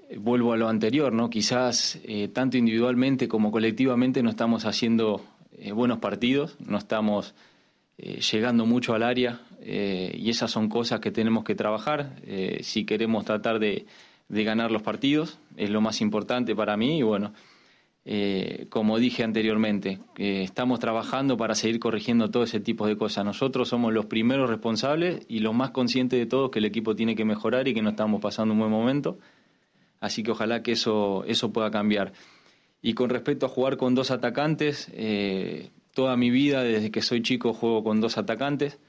eh, 0.08 0.18
vuelvo 0.20 0.54
a 0.54 0.58
lo 0.58 0.68
anterior, 0.68 1.12
¿no? 1.12 1.32
Quizás 1.32 2.00
eh, 2.04 2.28
tanto 2.28 2.58
individualmente 2.58 3.28
como 3.28 3.50
colectivamente 3.52 4.22
no 4.22 4.30
estamos 4.30 4.66
haciendo 4.66 5.26
eh, 5.58 5.72
buenos 5.72 5.98
partidos, 5.98 6.58
no 6.60 6.78
estamos 6.78 7.34
llegando 8.01 8.65
mucho 8.65 8.94
al 8.94 9.03
área 9.03 9.42
eh, 9.62 10.12
y 10.18 10.30
esas 10.30 10.50
son 10.50 10.69
cosas 10.69 11.00
que 11.00 11.12
tenemos 11.12 11.44
que 11.44 11.53
trabajar 11.53 12.15
eh, 12.25 12.59
si 12.63 12.83
queremos 12.83 13.25
tratar 13.25 13.59
de, 13.59 13.86
ganar 14.27 14.71
los 14.71 14.81
partidos, 14.81 15.39
es 15.57 15.69
lo 15.69 15.81
más 15.81 16.00
importante 16.00 16.56
para 16.56 16.77
mí 16.77 17.00
y 17.00 17.01
bueno, 17.03 17.33
como 18.69 18.98
dije 18.98 19.24
anteriormente, 19.24 20.00
estamos 20.18 20.80
trabajando 20.80 21.36
para 21.36 21.53
seguir 21.53 21.80
corrigiendo 21.80 22.31
todo 22.31 22.44
ese 22.44 22.62
tipo 22.62 22.88
de 22.88 22.98
cosas. 22.98 23.25
Nosotros 23.25 23.68
somos 23.68 23.94
los 23.94 24.06
primeros 24.06 24.50
responsables 24.50 25.25
y 25.27 25.39
los 25.39 25.53
más 25.53 25.71
conscientes 25.71 26.18
de 26.18 26.25
todos 26.25 26.50
que 26.50 26.59
el 26.59 26.65
equipo 26.65 26.95
tiene 26.95 27.13
que 27.13 27.25
mejorar 27.25 27.68
y 27.68 27.74
que 27.74 27.81
no 27.81 27.89
estamos 27.89 28.21
pasando 28.21 28.53
un 28.53 28.62
buen 28.62 28.71
momento, 28.71 29.19
así 30.00 30.24
que 30.24 30.31
ojalá 30.31 30.63
que 30.63 30.71
eso, 30.71 31.25
eso 31.27 31.51
pueda 31.51 31.69
cambiar. 31.69 32.13
Y 32.81 32.94
con 32.94 33.09
respecto 33.09 33.45
a 33.45 33.50
jugar 33.50 33.75
con 33.75 33.95
dos 33.95 34.12
atacantes, 34.12 34.89
toda 35.94 36.16
mi 36.18 36.30
vida, 36.30 36.64
desde 36.64 36.92
que 36.92 37.02
soy 37.02 37.22
chico, 37.22 37.54
juego 37.54 37.84
con 37.84 38.02
dos 38.02 38.18
atacantes. 38.18 38.80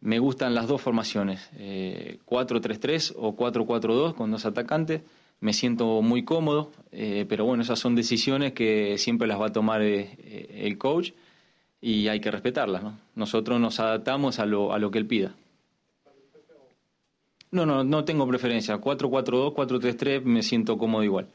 Me 0.00 0.18
gustan 0.18 0.54
las 0.54 0.68
dos 0.68 0.80
formaciones, 0.80 1.50
4-3-3 1.56 3.10
eh, 3.10 3.14
o 3.16 3.36
4-4-2 3.36 4.14
con 4.14 4.30
dos 4.30 4.46
atacantes. 4.46 5.02
Me 5.40 5.52
siento 5.52 6.02
muy 6.02 6.24
cómodo, 6.24 6.70
eh, 6.92 7.26
pero 7.28 7.44
bueno, 7.44 7.62
esas 7.62 7.78
son 7.78 7.94
decisiones 7.94 8.52
que 8.52 8.96
siempre 8.98 9.26
las 9.26 9.40
va 9.40 9.46
a 9.46 9.52
tomar 9.52 9.82
eh, 9.82 10.48
el 10.52 10.78
coach 10.78 11.12
y 11.80 12.08
hay 12.08 12.20
que 12.20 12.30
respetarlas. 12.30 12.82
Nosotros 13.14 13.60
nos 13.60 13.80
adaptamos 13.80 14.38
a 14.38 14.46
lo, 14.46 14.72
a 14.72 14.78
lo 14.78 14.90
que 14.90 14.98
él 14.98 15.06
pida. 15.06 15.34
No, 17.50 17.66
no, 17.66 17.82
no 17.82 18.04
tengo 18.04 18.26
preferencia. 18.26 18.80
4-4-2, 18.80 19.54
4-3-3, 19.54 20.22
me 20.22 20.42
siento 20.42 20.76
cómodo 20.76 21.02
igual. 21.02 21.28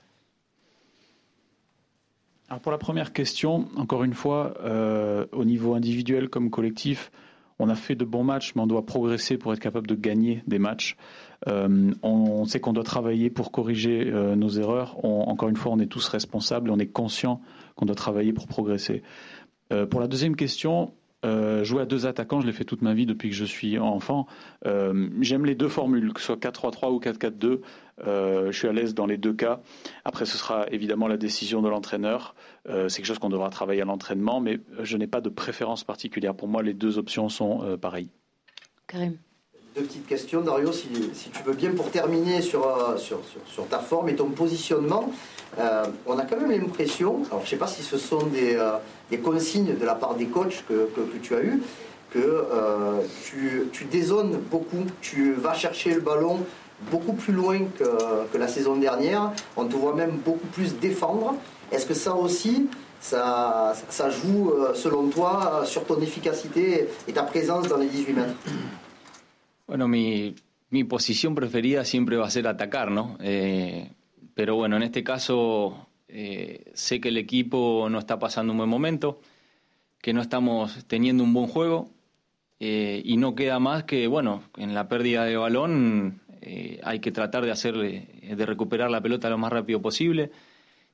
Pour 2.62 2.72
la 2.72 2.77
première 2.77 3.13
question, 3.13 3.67
encore 3.77 4.03
une 4.03 4.13
fois, 4.13 4.53
euh, 4.63 5.25
au 5.31 5.45
niveau 5.45 5.74
individuel 5.74 6.29
comme 6.29 6.50
collectif, 6.50 7.12
on 7.60 7.69
a 7.69 7.75
fait 7.75 7.95
de 7.95 8.03
bons 8.03 8.24
matchs, 8.24 8.53
mais 8.55 8.62
on 8.62 8.67
doit 8.67 8.86
progresser 8.86 9.38
pour 9.38 9.53
être 9.53 9.60
capable 9.60 9.88
de 9.88 9.95
gagner 9.95 10.43
des 10.48 10.60
matchs. 10.60 10.98
Euh, 11.48 11.91
on, 12.01 12.45
sait 12.45 12.60
qu'on 12.60 12.74
doit 12.74 12.83
travailler 12.83 13.29
pour 13.29 13.51
corriger 13.51 14.12
euh, 14.12 14.36
nos 14.36 14.50
erreurs. 14.50 14.98
encore 15.03 15.50
une 15.50 15.55
fois, 15.55 15.72
on 15.72 15.79
est 15.79 15.88
tous 15.88 16.07
responsables 16.07 16.69
et 16.69 16.74
on 16.74 16.79
est 16.79 16.88
conscient 16.88 17.41
qu'on 17.75 17.86
doit 17.86 17.95
travailler 17.95 18.33
pour 18.33 18.48
progresser. 18.48 19.03
pour 19.89 20.00
la 20.00 20.07
deuxième 20.07 20.36
question, 20.36 20.93
euh, 21.24 21.63
jouer 21.63 21.82
à 21.82 21.86
deux 21.86 22.06
attaquants, 22.06 22.42
je 22.42 22.46
l'ai 22.46 22.53
fait 22.53 22.65
toute 22.65 22.82
ma 22.82 22.94
vie 22.94 23.06
depuis 23.06 23.30
que 23.30 23.36
je 23.36 23.46
suis 23.46 23.80
enfant. 23.80 24.27
Euh, 24.65 25.10
j'aime 25.22 25.46
les 25.46 25.56
deux 25.56 25.70
formules, 25.70 26.13
que 26.13 26.20
ce 26.20 26.27
soit 26.27 26.39
4-3-3 26.39 26.92
ou 26.92 27.00
4-4-2. 27.00 27.62
Euh, 28.06 28.51
je 28.51 28.58
suis 28.58 28.68
à 28.68 28.74
l'aise 28.74 28.94
dans 28.94 29.06
les 29.06 29.18
deux 29.18 29.34
cas. 29.34 29.62
Après, 30.06 30.25
ce 30.25 30.38
sera 30.38 30.65
évidemment 30.72 31.08
la 31.08 31.18
décision 31.18 31.62
de 31.62 31.70
l'entraîneur. 31.70 32.36
c'est 32.65 32.98
quelque 32.98 33.06
chose 33.06 33.20
qu'on 33.20 33.30
devra 33.30 33.50
travailler 33.50 33.82
à 33.82 33.86
l'entraînement, 33.86 34.39
mais 34.39 34.60
je 34.82 34.98
n'ai 34.98 35.08
pas 35.08 35.22
de 35.22 35.30
préférence 35.30 35.84
particulière. 35.84 36.36
Pour 36.36 36.48
moi, 36.48 36.63
les 36.63 36.74
deux 36.74 36.98
options 36.98 37.30
sont 37.30 37.77
pareilles. 37.77 38.10
Karim 38.88 39.18
deux 39.75 39.82
petites 39.82 40.06
questions, 40.06 40.42
Dario, 40.42 40.72
si, 40.72 40.88
tu 40.88 41.44
veux 41.44 41.53
bien, 41.53 41.72
pour 41.72 41.89
terminer 41.89 42.42
sur, 42.42 42.68
euh, 42.68 43.63
ta 43.70 43.80
forme 43.80 44.10
et 44.10 44.15
ton 44.15 44.30
positionnement. 44.30 45.12
Euh, 45.60 45.86
on 46.06 46.18
a 46.20 46.25
quand 46.25 46.38
même 46.38 46.51
l'impression, 46.51 47.22
alors 47.27 47.39
je 47.39 47.46
ne 47.46 47.50
sais 47.50 47.56
pas 47.56 47.68
si 47.68 47.82
ce 47.82 47.98
sont 47.98 48.24
des, 48.27 48.56
euh, 48.56 48.74
des, 49.10 49.18
consignes 49.18 49.75
de 49.75 49.86
la 49.86 49.96
part 49.96 50.15
des 50.15 50.25
coachs 50.25 50.63
que, 50.68 50.89
tu 51.22 51.36
as 51.36 51.42
eu, 51.42 51.62
que 52.12 52.46
tu, 53.25 53.68
tu 53.72 53.86
dézones 53.86 54.39
beaucoup, 54.51 54.86
tu 55.01 55.34
vas 55.34 55.53
chercher 55.56 55.96
le 55.96 56.01
ballon 56.01 56.39
beaucoup 56.92 57.13
plus 57.13 57.34
loin 57.34 57.60
que, 57.80 58.38
la 58.38 58.48
saison 58.48 58.75
dernière, 58.75 59.32
on 59.58 59.65
te 59.65 59.75
voit 59.75 59.96
même 59.96 60.18
beaucoup 60.24 60.48
plus 60.48 60.75
défendre. 60.77 61.36
Est-ce 61.72 61.88
que 61.88 61.96
ça 61.96 62.13
aussi, 62.13 62.68
ça 63.00 63.74
joue, 64.10 64.53
selon 64.75 65.08
toi, 65.08 65.63
sur 65.65 65.84
ton 65.86 66.00
efficacité 66.01 66.88
et 67.08 67.13
ta 67.13 67.24
présence 67.24 67.68
dans 67.68 67.77
les 67.77 67.88
18 67.88 68.13
mètres? 68.13 68.34
Bueno, 69.67 69.88
mi, 69.88 70.36
posición 70.88 71.36
preferida 71.36 71.86
siempre 71.86 72.17
va 72.17 72.27
a 72.27 72.32
ser 72.32 72.48
atacar, 72.48 72.91
¿no? 72.91 73.17
Eh, 73.22 73.91
pero 74.34 74.55
bueno, 74.55 74.77
en 74.77 74.84
este 74.84 75.03
caso 75.03 75.88
sé 76.74 77.01
que 77.01 77.10
el 77.10 77.17
equipo 77.17 77.88
no 77.89 77.98
está 77.98 78.20
pasando 78.20 78.51
un 78.51 78.58
buen 78.60 78.70
momento, 78.70 79.20
que 80.00 80.13
no 80.13 80.22
estamos 80.22 80.86
teniendo 80.86 81.24
un 81.24 81.34
buen 81.34 81.48
juego 81.48 81.89
y 82.60 83.17
no 83.17 83.34
queda 83.34 83.58
más 83.58 83.86
que, 83.86 84.05
bueno, 84.05 84.43
en 84.58 84.75
la 84.75 84.88
pérdida 84.88 85.25
de 85.25 85.38
balón 85.38 86.22
hay 86.84 87.00
que 87.00 87.12
tratar 87.12 87.46
de 87.46 87.51
hacerle, 87.51 88.08
de 88.36 88.46
recuperar 88.46 88.91
la 88.91 89.01
pelota 89.01 89.29
lo 89.29 89.39
más 89.39 89.51
rápido 89.51 89.82
posible 89.82 90.29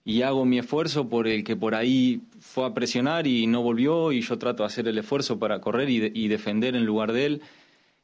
y 0.06 0.22
hago 0.22 0.46
mi 0.46 0.60
esfuerzo 0.60 1.10
por 1.10 1.28
el 1.28 1.44
que 1.44 1.56
por 1.56 1.76
ahí 1.76 2.22
fue 2.40 2.66
a 2.66 2.74
presionar 2.74 3.28
y 3.28 3.48
no 3.48 3.62
volvió 3.62 4.12
y 4.12 4.22
yo 4.22 4.38
trato 4.38 4.64
de 4.64 4.68
hacer 4.68 4.88
el 4.88 4.98
esfuerzo 4.98 5.40
para 5.40 5.60
correr 5.62 5.90
y, 5.90 6.28
defender 6.28 6.76
en 6.76 6.86
lugar 6.86 7.12
de 7.12 7.26
él. 7.26 7.42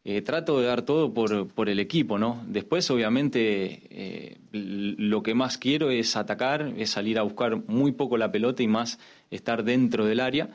Eh, 0.07 0.21
trato 0.21 0.59
de 0.59 0.67
dar 0.67 0.83
todo 0.83 1.15
por, 1.15 1.47
por, 1.47 1.67
el 1.67 1.79
equipo, 1.79 2.19
¿no? 2.19 2.43
Después, 2.45 2.91
obviamente, 2.91 3.81
eh, 3.89 4.37
lo 4.51 5.23
que 5.23 5.33
más 5.33 5.57
quiero 5.57 5.89
es 5.89 6.15
atacar, 6.15 6.73
es 6.77 6.91
salir 6.91 7.17
a 7.17 7.23
buscar 7.23 7.67
muy 7.67 7.91
poco 7.91 8.15
la 8.15 8.31
pelota 8.31 8.61
y 8.61 8.67
más 8.67 8.99
estar 9.31 9.63
dentro 9.63 10.05
del 10.05 10.19
área. 10.19 10.49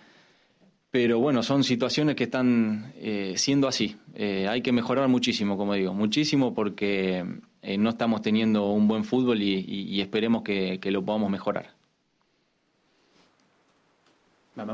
Pero 0.93 1.19
bueno, 1.19 1.43
son 1.43 1.65
situaciones 1.65 2.15
que 2.15 2.25
están 2.25 2.93
eh, 2.97 3.35
siendo 3.37 3.67
así. 3.67 3.97
hay 4.17 4.63
que 4.63 4.71
mejorar 4.71 5.09
muchísimo, 5.09 5.57
como 5.57 5.75
digo, 5.75 5.95
muchísimo 5.95 6.55
porque 6.55 7.25
no 7.79 7.91
estamos 7.91 8.23
teniendo 8.23 8.71
un 8.71 8.87
buen 8.87 9.03
fútbol 9.03 9.43
y, 9.43 10.01
esperemos 10.01 10.43
que, 10.43 10.79
lo 10.85 11.05
podamos 11.05 11.29
mejorar. 11.29 11.75
La. 14.55 14.65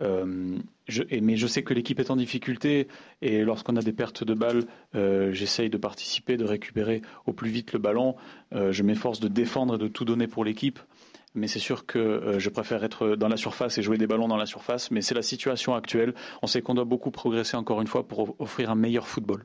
Euh, 0.00 0.58
mais 1.22 1.36
je 1.36 1.46
sais 1.46 1.62
que 1.62 1.72
l'équipe 1.72 2.00
est 2.00 2.10
en 2.10 2.16
difficulté 2.16 2.88
et 3.22 3.42
lorsqu'on 3.42 3.76
a 3.76 3.82
des 3.82 3.92
pertes 3.92 4.24
de 4.24 4.34
balles, 4.34 4.64
euh, 4.94 5.32
j'essaye 5.32 5.70
de 5.70 5.78
participer, 5.78 6.36
de 6.36 6.44
récupérer 6.44 7.02
au 7.26 7.32
plus 7.32 7.50
vite 7.50 7.72
le 7.72 7.78
ballon. 7.78 8.16
Euh, 8.52 8.72
je 8.72 8.82
m'efforce 8.82 9.20
de 9.20 9.28
défendre 9.28 9.76
et 9.76 9.78
de 9.78 9.88
tout 9.88 10.04
donner 10.04 10.26
pour 10.26 10.44
l'équipe. 10.44 10.78
Mais 11.36 11.48
c'est 11.48 11.58
sûr 11.58 11.84
que 11.84 12.36
je 12.38 12.48
préfère 12.48 12.84
être 12.84 13.16
dans 13.16 13.26
la 13.26 13.36
surface 13.36 13.76
et 13.76 13.82
jouer 13.82 13.98
des 13.98 14.06
ballons 14.06 14.28
dans 14.28 14.36
la 14.36 14.46
surface. 14.46 14.92
Mais 14.92 15.02
c'est 15.02 15.16
la 15.16 15.22
situation 15.22 15.74
actuelle. 15.74 16.14
On 16.42 16.46
sait 16.46 16.62
qu'on 16.62 16.74
doit 16.74 16.84
beaucoup 16.84 17.10
progresser 17.10 17.56
encore 17.56 17.80
une 17.80 17.88
fois 17.88 18.06
pour 18.06 18.36
offrir 18.38 18.70
un 18.70 18.76
meilleur 18.76 19.08
football 19.08 19.44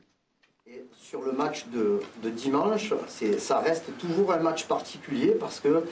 sur 0.96 1.22
le 1.22 1.32
match 1.32 1.66
de, 1.72 2.30
dimanche, 2.30 2.94
ça 3.38 3.58
reste 3.58 3.98
toujours 3.98 4.32
un 4.32 4.38
match 4.38 4.66
particulier 4.66 5.34
parce 5.40 5.58
que 5.58 5.82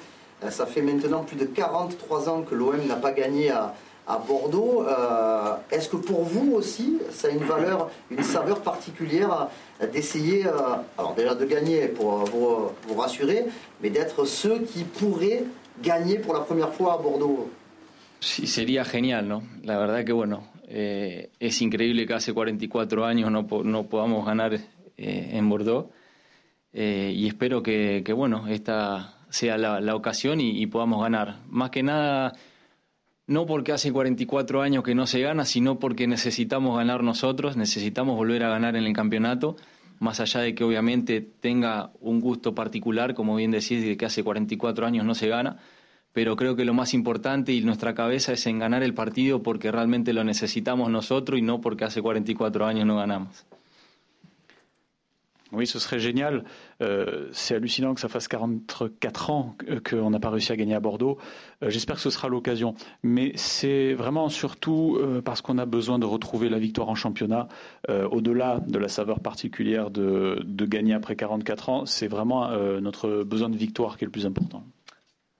ça 0.48 0.64
fait 0.64 0.80
maintenant 0.80 1.24
plus 1.24 1.34
de 1.34 1.44
43 1.44 2.28
ans 2.28 2.42
que 2.42 2.54
l'OM 2.54 2.86
n'a 2.86 2.94
pas 2.94 3.10
gagné 3.10 3.50
à, 3.50 3.74
à 4.08 4.18
Bordeaux. 4.18 4.84
Euh, 4.88 5.54
Est-ce 5.70 5.88
que 5.88 5.96
pour 5.96 6.22
vous 6.22 6.52
aussi, 6.54 6.98
ça 7.10 7.28
a 7.28 7.30
une 7.30 7.44
valeur, 7.44 7.90
une 8.10 8.22
saveur 8.22 8.60
particulière 8.62 9.48
d'essayer, 9.92 10.46
euh, 10.46 10.50
alors 10.96 11.14
déjà 11.14 11.34
de 11.34 11.44
gagner 11.44 11.88
pour 11.88 12.24
vous, 12.24 12.70
vous 12.86 12.94
rassurer, 13.00 13.44
mais 13.82 13.90
d'être 13.90 14.24
ceux 14.24 14.60
qui 14.60 14.84
pourraient 14.84 15.44
gagner 15.82 16.18
pour 16.18 16.34
la 16.34 16.40
première 16.40 16.72
fois 16.72 16.94
à 16.94 16.98
Bordeaux? 16.98 17.50
Sí, 18.20 18.46
sería 18.48 18.84
genial, 18.84 19.28
¿no? 19.28 19.42
La 19.62 19.78
verdad 19.78 20.04
que 20.04 20.12
bueno, 20.12 20.48
eh, 20.66 21.30
es 21.38 21.62
increíble 21.62 22.04
que 22.06 22.14
hace 22.14 22.32
44 22.34 23.04
años 23.04 23.30
no, 23.30 23.46
no 23.62 23.86
podamos 23.86 24.26
ganar 24.26 24.58
Eh, 25.00 25.38
en 25.38 25.48
Bordeaux. 25.48 25.90
Eh, 26.72 27.12
y 27.14 27.28
espero 27.28 27.62
que, 27.62 28.02
que, 28.04 28.12
bueno, 28.12 28.48
esta 28.48 29.14
sea 29.30 29.56
la, 29.56 29.80
la 29.80 29.94
ocasión 29.94 30.40
y, 30.40 30.60
y, 30.60 30.66
podamos 30.66 31.00
ganar. 31.00 31.38
Más 31.46 31.70
que 31.70 31.84
nada, 31.84 32.32
no 33.28 33.44
porque 33.44 33.72
hace 33.72 33.92
44 33.92 34.62
años 34.62 34.82
que 34.82 34.94
no 34.94 35.06
se 35.06 35.20
gana, 35.20 35.44
sino 35.44 35.78
porque 35.78 36.06
necesitamos 36.06 36.76
ganar 36.78 37.04
nosotros, 37.04 37.56
necesitamos 37.56 38.16
volver 38.16 38.42
a 38.42 38.48
ganar 38.48 38.74
en 38.74 38.84
el 38.84 38.94
campeonato, 38.94 39.56
más 40.00 40.18
allá 40.18 40.40
de 40.40 40.54
que 40.54 40.64
obviamente 40.64 41.20
tenga 41.20 41.90
un 42.00 42.20
gusto 42.20 42.54
particular, 42.54 43.14
como 43.14 43.36
bien 43.36 43.50
decís, 43.50 43.82
de 43.84 43.98
que 43.98 44.06
hace 44.06 44.24
44 44.24 44.86
años 44.86 45.04
no 45.04 45.14
se 45.14 45.28
gana, 45.28 45.58
pero 46.14 46.36
creo 46.36 46.56
que 46.56 46.64
lo 46.64 46.72
más 46.72 46.94
importante 46.94 47.52
y 47.52 47.60
nuestra 47.60 47.94
cabeza 47.94 48.32
es 48.32 48.46
en 48.46 48.58
ganar 48.58 48.82
el 48.82 48.94
partido 48.94 49.42
porque 49.42 49.70
realmente 49.70 50.14
lo 50.14 50.24
necesitamos 50.24 50.90
nosotros 50.90 51.38
y 51.38 51.42
no 51.42 51.60
porque 51.60 51.84
hace 51.84 52.00
44 52.00 52.64
años 52.64 52.86
no 52.86 52.96
ganamos. 52.96 53.44
Oui, 55.52 55.66
ce 55.66 55.78
serait 55.78 55.98
génial. 55.98 56.44
Euh, 56.82 57.28
c'est 57.32 57.54
hallucinant 57.54 57.94
que 57.94 58.00
ça 58.00 58.08
fasse 58.08 58.28
44 58.28 59.30
ans 59.30 59.56
qu'on 59.88 60.10
n'a 60.10 60.20
pas 60.20 60.28
réussi 60.28 60.52
à 60.52 60.56
gagner 60.56 60.74
à 60.74 60.80
Bordeaux. 60.80 61.16
Euh, 61.62 61.70
j'espère 61.70 61.96
que 61.96 62.02
ce 62.02 62.10
sera 62.10 62.28
l'occasion. 62.28 62.74
Mais 63.02 63.32
c'est 63.34 63.94
vraiment 63.94 64.28
surtout 64.28 64.98
euh, 65.00 65.22
parce 65.22 65.40
qu'on 65.40 65.56
a 65.56 65.64
besoin 65.64 65.98
de 65.98 66.04
retrouver 66.04 66.50
la 66.50 66.58
victoire 66.58 66.88
en 66.90 66.94
championnat. 66.94 67.48
Euh, 67.88 68.06
au-delà 68.08 68.60
de 68.66 68.78
la 68.78 68.88
saveur 68.88 69.20
particulière 69.20 69.90
de, 69.90 70.42
de 70.44 70.66
gagner 70.66 70.92
après 70.92 71.16
44 71.16 71.68
ans, 71.70 71.86
c'est 71.86 72.08
vraiment 72.08 72.50
euh, 72.50 72.80
notre 72.80 73.22
besoin 73.22 73.48
de 73.48 73.56
victoire 73.56 73.96
qui 73.96 74.04
est 74.04 74.06
le 74.06 74.12
plus 74.12 74.26
important. 74.26 74.62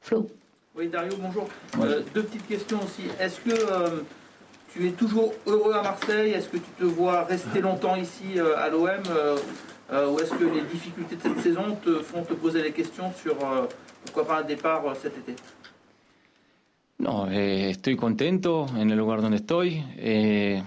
Flo. 0.01 0.27
Oui, 0.75 0.89
Dario, 0.89 1.13
bonjour. 1.21 1.49
Euh, 1.81 2.03
deux 2.15 2.23
petites 2.23 2.47
questions 2.47 2.79
aussi. 2.83 3.03
Est-ce 3.21 3.41
que 3.41 4.05
tu 4.73 4.87
es 4.87 4.93
toujours 4.93 5.33
heureux 5.47 5.75
à 5.75 5.83
Marseille? 5.83 6.33
Est-ce 6.33 6.49
que 6.49 6.59
tu 6.59 6.71
te 6.79 6.85
vois 6.85 7.25
rester 7.25 7.61
longtemps 7.61 7.97
ici 7.97 8.39
à 8.39 8.69
l'OM 8.69 8.89
euh, 9.91 10.11
ou 10.11 10.19
est-ce 10.21 10.33
que 10.33 10.45
les 10.45 10.63
difficultés 10.63 11.17
de 11.17 11.23
cette 11.23 11.41
saison 11.41 11.77
te 11.83 12.01
font 12.01 12.23
te 12.23 12.35
poser 12.35 12.63
des 12.63 12.73
questions 12.73 13.11
sur 13.13 13.33
euh, 13.33 13.67
pourquoi 14.05 14.27
pas 14.27 14.41
un 14.41 14.45
départ 14.45 14.87
euh, 14.87 14.95
cet 14.95 15.17
été? 15.17 15.35
No, 16.99 17.29
eh, 17.31 17.71
estoy 17.71 17.97
contento 17.97 18.67
en 18.77 18.91
el 18.91 18.99
lugar 18.99 19.23
donde 19.23 19.37
estoy. 19.37 19.85
Eh, 19.97 20.63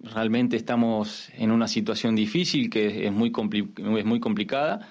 realmente 0.00 0.56
estamos 0.56 1.28
en 1.36 1.50
una 1.50 1.68
situación 1.68 2.16
difícil 2.16 2.70
que 2.70 3.06
es 3.06 3.12
muy, 3.12 3.30
es 3.98 4.04
muy 4.04 4.18
complicada. 4.18 4.88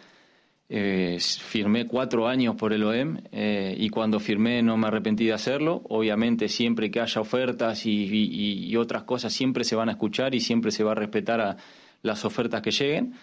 Eh, 0.69 1.17
firmé 1.19 1.85
cuatro 1.85 2.27
años 2.27 2.55
por 2.55 2.73
el 2.73 2.83
OEM 2.83 3.19
eh, 3.31 3.75
y 3.77 3.89
cuando 3.89 4.19
firmé 4.19 4.63
no 4.63 4.77
me 4.77 4.87
arrepentí 4.87 5.25
de 5.25 5.33
hacerlo. 5.33 5.81
Obviamente 5.89 6.49
siempre 6.49 6.89
que 6.89 6.99
haya 6.99 7.21
ofertas 7.21 7.85
y, 7.85 8.05
y, 8.05 8.69
y, 8.69 8.75
otras 8.77 9.03
cosas 9.03 9.33
siempre 9.33 9.63
se 9.63 9.75
van 9.75 9.89
a 9.89 9.93
escuchar 9.93 10.33
y 10.33 10.39
siempre 10.39 10.71
se 10.71 10.83
va 10.83 10.93
a 10.93 10.95
respetar 10.95 11.41
a 11.41 11.57
las 12.01 12.25
ofertas 12.25 12.61
que 12.61 12.71
lleguen. 12.71 13.13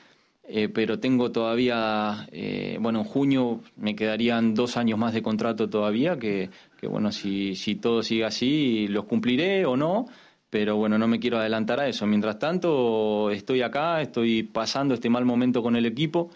Eh, 0.53 0.69
pero 0.69 0.99
tengo 0.99 1.31
todavía, 1.31 2.27
eh, 2.33 2.77
bueno, 2.81 3.01
en 3.01 3.05
junio 3.05 3.61
me 3.77 3.95
quedarían 3.95 4.53
dos 4.53 4.77
años 4.77 4.99
más 4.99 5.15
de 5.15 5.23
contrato 5.23 5.71
todavía, 5.71 6.19
que, 6.19 6.51
que, 6.77 6.89
bueno, 6.89 7.13
si, 7.13 7.55
si 7.55 7.77
todo 7.77 8.03
sigue 8.03 8.25
así, 8.25 8.89
los 8.89 9.05
cumpliré 9.05 9.65
o 9.65 9.77
no, 9.77 10.07
pero 10.51 10.75
bueno, 10.75 10.99
no 10.99 11.07
me 11.07 11.21
quiero 11.21 11.39
adelantar 11.39 11.79
a 11.79 11.87
eso. 11.87 12.05
Mientras 12.05 12.41
tanto, 12.41 13.31
estoy 13.31 13.63
acá, 13.63 14.03
estoy 14.03 14.43
pasando 14.43 14.95
este 14.95 15.09
mal 15.09 15.25
momento 15.25 15.63
con 15.63 15.77
el 15.77 15.87
equipo, 15.87 16.31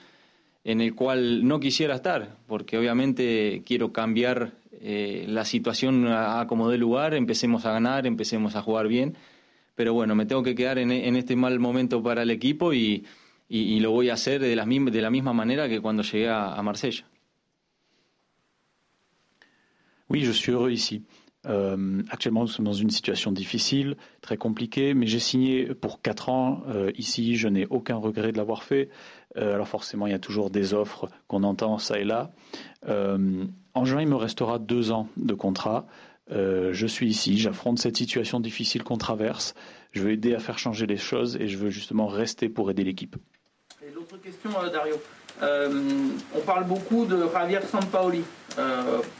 en 0.64 0.80
el 0.80 0.94
cual 0.94 1.46
no 1.46 1.60
quisiera 1.60 1.94
estar, 1.94 2.36
porque 2.46 2.78
obviamente 2.78 3.62
quiero 3.64 3.92
cambiar 3.92 4.52
eh, 4.80 5.26
la 5.28 5.44
situación 5.44 6.06
a, 6.08 6.40
a 6.40 6.46
como 6.46 6.68
de 6.70 6.78
lugar, 6.78 7.14
empecemos 7.14 7.66
a 7.66 7.72
ganar, 7.72 8.06
empecemos 8.06 8.56
a 8.56 8.62
jugar 8.62 8.88
bien, 8.88 9.16
pero 9.74 9.92
bueno, 9.92 10.14
me 10.14 10.26
tengo 10.26 10.42
que 10.42 10.54
quedar 10.54 10.78
en, 10.78 10.90
este 10.90 11.36
mal 11.36 11.58
momento 11.58 12.02
para 12.02 12.22
el 12.22 12.30
equipo 12.30 12.72
y 12.72 13.04
lo 13.48 13.90
voy 13.90 14.08
a 14.08 14.14
hacer 14.14 14.40
de 14.40 14.56
la, 14.56 14.64
de 14.64 15.02
la 15.02 15.10
misma 15.10 15.32
manera 15.32 15.68
que 15.68 15.80
cuando 15.80 16.02
llegué 16.02 16.28
à 16.28 16.60
Marsella. 16.62 17.04
Oui, 20.08 20.20
je 20.20 20.32
suis 20.32 20.52
heureux. 20.52 20.70
Euh, 21.46 22.02
actuellement, 22.10 22.42
nous 22.42 22.48
sommes 22.48 22.64
dans 22.64 22.72
une 22.72 22.90
situation 22.90 23.32
difficile, 23.32 23.96
très 24.20 24.36
compliquée, 24.36 24.94
mais 24.94 25.06
j'ai 25.06 25.18
signé 25.18 25.66
pour 25.74 26.00
4 26.00 26.28
ans 26.28 26.62
euh, 26.68 26.90
ici. 26.96 27.36
Je 27.36 27.48
n'ai 27.48 27.66
aucun 27.66 27.96
regret 27.96 28.32
de 28.32 28.38
l'avoir 28.38 28.62
fait. 28.62 28.88
Euh, 29.36 29.54
alors 29.54 29.68
forcément, 29.68 30.06
il 30.06 30.12
y 30.12 30.14
a 30.14 30.18
toujours 30.18 30.50
des 30.50 30.74
offres 30.74 31.08
qu'on 31.28 31.42
entend 31.42 31.78
ça 31.78 31.98
et 31.98 32.04
là. 32.04 32.30
En 33.76 33.84
juin, 33.84 34.02
il 34.02 34.08
me 34.08 34.16
restera 34.16 34.58
2 34.58 34.92
ans 34.92 35.08
de 35.16 35.34
contrat. 35.34 35.86
Je 36.30 36.86
suis 36.86 37.08
ici, 37.08 37.38
j'affronte 37.38 37.78
cette 37.78 37.96
situation 37.96 38.40
difficile 38.40 38.82
qu'on 38.82 38.98
traverse. 38.98 39.54
Je 39.92 40.02
veux 40.02 40.12
aider 40.12 40.34
à 40.34 40.38
faire 40.38 40.58
changer 40.58 40.86
les 40.86 40.96
choses 40.96 41.36
et 41.36 41.48
je 41.48 41.58
veux 41.58 41.70
justement 41.70 42.06
rester 42.06 42.48
pour 42.48 42.70
aider 42.70 42.84
l'équipe. 42.84 43.16
L'autre 43.94 44.16
question, 44.18 44.50
Dario. 44.72 44.96
On 45.42 46.40
parle 46.46 46.64
beaucoup 46.64 47.04
de 47.04 47.26
Javier 47.32 47.60
Sampaoli, 47.62 48.22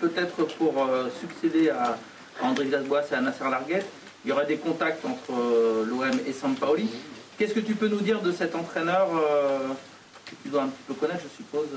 peut-être 0.01 0.47
pour 0.57 0.75
succéder 1.21 1.71
à 1.71 1.99
André 2.43 2.65
Villas-Boas 2.65 3.05
et 3.11 3.15
à 3.15 3.21
Nasser 3.21 3.45
Larguet. 3.45 3.85
Il 4.25 4.29
y 4.29 4.33
aurait 4.33 4.47
des 4.47 4.57
contacts 4.57 5.05
entre 5.05 5.33
euh, 5.33 5.85
l'OM 5.87 6.19
et 6.27 6.33
Sampaoli. 6.33 6.89
Qu'est-ce 7.39 7.55
que 7.55 7.61
tu 7.61 7.75
peux 7.75 7.89
nous 7.89 8.01
dire 8.01 8.21
de 8.23 8.33
cet 8.33 8.55
entraîneur 8.55 9.09
que 10.25 10.35
tu 10.43 10.49
dois 10.49 10.63
un 10.63 10.69
petit 10.69 10.83
peu 10.87 10.95
connaître, 10.95 11.23
je 11.25 11.37
suppose, 11.37 11.69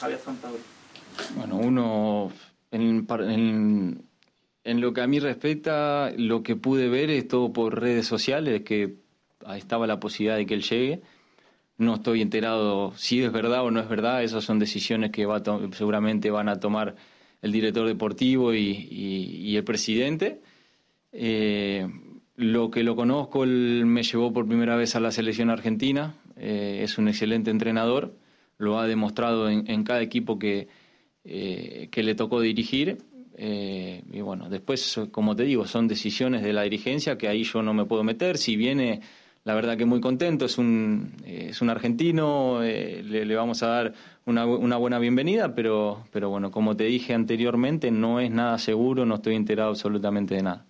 Javier 0.00 0.18
Sampaoli 0.24 0.58
Bueno, 1.36 1.56
uno 1.56 2.32
en, 2.70 3.06
en, 3.10 4.02
en 4.64 4.80
lo 4.80 4.92
que 4.92 5.00
a 5.00 5.06
mí 5.06 5.18
respecta, 5.18 6.10
lo 6.16 6.42
que 6.42 6.56
pude 6.56 6.88
ver 6.88 7.10
es 7.10 7.28
todo 7.28 7.52
por 7.52 7.80
redes 7.80 8.06
sociales, 8.06 8.62
que 8.62 8.96
estaba 9.54 9.86
la 9.86 10.00
posibilidad 10.00 10.36
de 10.36 10.46
que 10.46 10.54
él 10.54 10.62
llegue. 10.62 11.02
No 11.78 11.94
estoy 11.94 12.22
enterado 12.22 12.92
si 12.96 13.22
es 13.22 13.32
verdad 13.32 13.64
o 13.64 13.70
no 13.70 13.80
es 13.80 13.88
verdad, 13.88 14.22
esas 14.22 14.44
son 14.44 14.58
decisiones 14.58 15.10
que 15.10 15.26
va 15.26 15.42
seguramente 15.72 16.30
van 16.30 16.48
a 16.48 16.60
tomar 16.60 16.94
el 17.42 17.52
director 17.52 17.86
deportivo 17.86 18.54
y, 18.54 18.70
y, 18.90 19.50
y 19.50 19.56
el 19.56 19.64
presidente. 19.64 20.40
Eh, 21.12 21.86
lo 22.36 22.70
que 22.70 22.82
lo 22.82 22.96
conozco, 22.96 23.44
él 23.44 23.84
me 23.84 24.02
llevó 24.02 24.32
por 24.32 24.46
primera 24.46 24.76
vez 24.76 24.96
a 24.96 25.00
la 25.00 25.10
selección 25.10 25.50
argentina, 25.50 26.14
eh, 26.36 26.80
es 26.82 26.96
un 26.96 27.08
excelente 27.08 27.50
entrenador, 27.50 28.16
lo 28.56 28.78
ha 28.78 28.86
demostrado 28.86 29.50
en, 29.50 29.84
cada 29.84 30.00
equipo 30.00 30.38
que, 30.38 30.68
que 31.24 32.02
le 32.02 32.14
tocó 32.14 32.40
dirigir. 32.40 32.98
y 33.36 34.20
bueno, 34.20 34.48
después, 34.48 35.00
como 35.10 35.34
te 35.34 35.42
digo, 35.42 35.66
son 35.66 35.88
decisiones 35.88 36.42
de 36.42 36.52
la 36.52 36.62
dirigencia 36.62 37.18
que 37.18 37.28
ahí 37.28 37.42
yo 37.42 37.62
no 37.62 37.74
me 37.74 37.84
puedo 37.84 38.04
meter. 38.04 38.38
Si 38.38 38.56
viene 38.56 39.00
la 39.44 39.54
verdad 39.54 39.76
que 39.76 39.84
muy 39.84 40.00
contento, 40.00 40.44
es 40.44 40.56
un, 40.58 41.12
un 41.60 41.70
argentino, 41.70 42.62
eh, 42.62 43.02
le, 43.02 43.34
vamos 43.34 43.62
a 43.62 43.66
dar 43.68 43.94
una, 44.24 44.46
una, 44.46 44.76
buena 44.76 44.98
bienvenida, 44.98 45.54
pero, 45.54 46.04
pero 46.12 46.30
bueno, 46.30 46.50
como 46.50 46.76
te 46.76 46.84
dije 46.84 47.12
anteriormente, 47.12 47.90
no 47.90 48.20
es 48.20 48.30
nada 48.30 48.58
seguro, 48.58 49.04
no 49.04 49.16
estoy 49.16 49.34
enterado 49.34 49.70
absolutamente 49.70 50.36
de 50.36 50.42
nada. 50.42 50.66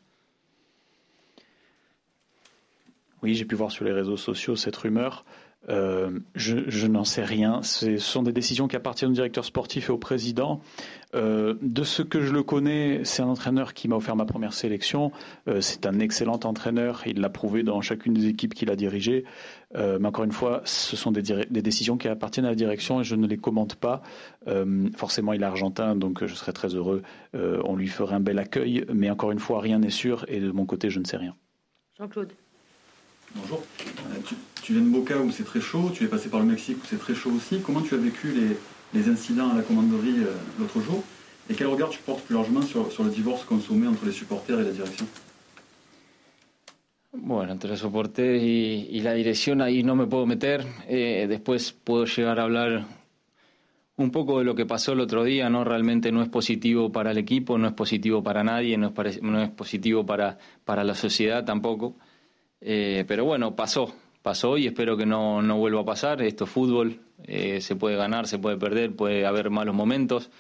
Oui, 3.23 3.35
j'ai 3.35 3.45
pu 3.45 3.55
voir 3.55 3.71
sur 3.71 3.85
les 3.85 3.93
réseaux 3.93 4.17
sociaux 4.17 4.57
cette 4.57 4.77
rumeur. 4.77 5.25
Euh, 5.69 6.19
je, 6.35 6.87
n'en 6.89 7.05
sais 7.05 7.25
rien. 7.25 7.63
Ce 7.63 7.97
sont 7.99 8.25
des 8.25 8.33
décisions 8.33 8.67
qui 8.67 8.75
appartiennent 8.75 9.13
au 9.13 9.15
directeur 9.15 9.45
sportif 9.45 9.89
et 9.89 9.93
au 9.93 9.99
président. 9.99 10.61
Euh, 11.15 11.55
de 11.61 11.85
ce 11.85 12.03
que 12.03 12.23
je 12.23 12.33
le 12.33 12.43
connais, 12.43 13.05
c'est 13.05 13.23
un 13.23 13.29
entraîneur 13.29 13.75
qui 13.75 13.87
m'a 13.89 13.97
offert 13.97 14.17
ma 14.17 14.25
première 14.25 14.55
sélection. 14.55 15.13
Euh, 15.47 15.61
c'est 15.61 15.87
un 15.87 15.99
excellent 15.99 16.41
entraîneur. 16.45 17.03
Il 17.07 17.21
l'a 17.21 17.29
prouvé 17.29 17.63
dans 17.63 17.81
chacune 17.83 18.15
des 18.15 18.27
équipes 18.27 18.55
qu'il 18.55 18.71
a 18.71 18.77
dirigées. 18.77 19.25
mais 19.75 20.07
encore 20.07 20.25
une 20.25 20.33
fois, 20.33 20.61
ce 20.65 20.97
sont 20.97 21.13
des, 21.13 21.23
des, 21.23 21.63
décisions 21.63 21.97
qui 21.97 22.09
appartiennent 22.09 22.47
à 22.47 22.51
la 22.51 22.55
direction 22.55 23.01
et 23.01 23.05
je 23.05 23.15
ne 23.15 23.27
les 23.27 23.39
commente 23.39 23.75
pas. 23.75 24.03
forcément, 24.97 25.33
il 25.33 25.43
est 25.43 25.47
argentin, 25.47 25.97
donc 25.97 26.25
je 26.27 26.35
serais 26.35 26.53
très 26.53 26.75
heureux. 26.75 27.03
on 27.35 27.77
lui 27.77 27.89
ferait 27.89 28.15
un 28.15 28.21
bel 28.21 28.39
accueil. 28.39 28.85
Mais 28.93 29.11
encore 29.11 29.33
une 29.33 29.39
fois, 29.39 29.61
rien 29.61 29.79
n'est 29.79 29.91
sûr 29.91 30.25
et 30.29 30.41
de 30.41 30.51
mon 30.51 30.67
côté, 30.67 30.91
je 30.91 30.99
ne 30.99 31.05
sais 31.05 31.17
rien. 31.17 31.35
Jean-Claude. 31.99 32.33
Bonjour. 33.35 33.63
Tu, 34.63 34.73
viens 34.75 34.83
de 34.83 34.89
Boca 34.89 35.19
où 35.19 35.31
c'est 35.31 35.45
très 35.45 35.61
chaud, 35.61 35.91
tu 35.93 36.05
es 36.05 36.07
passé 36.07 36.29
par 36.29 36.41
le 36.41 36.47
Mexique 36.47 36.79
où 36.83 36.87
c'est 36.87 36.99
très 36.99 37.15
chaud 37.15 37.31
aussi. 37.31 37.61
Comment 37.65 37.81
tu 37.81 37.95
as 37.95 37.99
vécu 37.99 38.29
les, 38.33 38.57
incidents 39.01 39.51
à 39.51 39.57
la 39.57 39.63
commanderie 39.63 40.21
euh, 40.21 40.35
l'autre 40.59 40.81
jour 40.81 41.03
Et 41.51 41.55
quel 41.55 41.67
regard 41.67 41.91
tu 41.91 41.99
portes 41.99 42.23
plus 42.23 42.35
largement 42.35 42.63
sur, 42.63 42.89
le 43.03 43.11
divorce 43.11 43.45
consommé 43.45 43.87
entre 43.87 44.07
les 44.07 44.13
supporters 44.13 44.61
et 44.61 44.65
la 44.65 44.71
direction 44.71 45.07
Bueno, 47.13 47.53
entre 47.53 47.69
los 47.69 47.79
supporters 47.79 48.43
y, 48.43 49.01
la 49.01 49.13
dirección 49.13 49.61
ahí 49.61 49.83
no 49.83 49.95
me 49.95 50.07
puedo 50.07 50.25
meter. 50.25 50.65
Eh, 50.89 51.27
después 51.29 51.73
puedo 51.73 52.07
llegar 52.07 52.41
a 52.41 52.45
hablar 52.45 52.87
un 53.97 54.11
poco 54.11 54.39
de 54.39 54.45
lo 54.45 54.55
que 54.55 54.67
pasó 54.67 54.93
el 54.93 55.01
otro 55.01 55.25
día, 55.25 55.51
¿no? 55.51 55.63
Realmente 55.65 56.11
no 56.11 56.23
es 56.23 56.29
positivo 56.29 56.91
para 56.91 57.11
el 57.11 57.19
equipo, 57.19 57.59
no 57.59 57.69
es 57.69 57.75
positivo 57.75 58.23
para 58.23 58.43
nadie, 58.43 58.79
no 58.79 58.95
es, 59.05 59.23
no 59.23 59.43
es 59.43 59.51
positivo 59.51 60.07
para, 60.07 60.39
para 60.65 60.85
la 60.85 60.95
sociedad 60.95 61.45
tampoco. 61.45 61.97
Eh, 62.61 63.05
pero 63.07 63.25
bueno, 63.25 63.55
pasó, 63.55 63.93
pasó 64.23 64.57
y 64.57 64.67
espero 64.67 64.97
que 64.97 65.07
no, 65.07 65.43
no 65.43 65.59
vuelva 65.59 65.83
a 65.83 65.85
pasar. 65.85 66.23
Esto 66.23 66.45
es 66.45 66.51
fútbol, 66.51 67.01
eh, 67.25 67.61
se 67.61 67.77
puede 67.77 67.97
ganar, 67.97 68.27
se 68.27 68.39
puede 68.39 68.57
perder, 68.57 68.95
puede 68.95 69.27
haber 69.27 69.51
malos 69.51 69.75
momentos, 69.75 70.31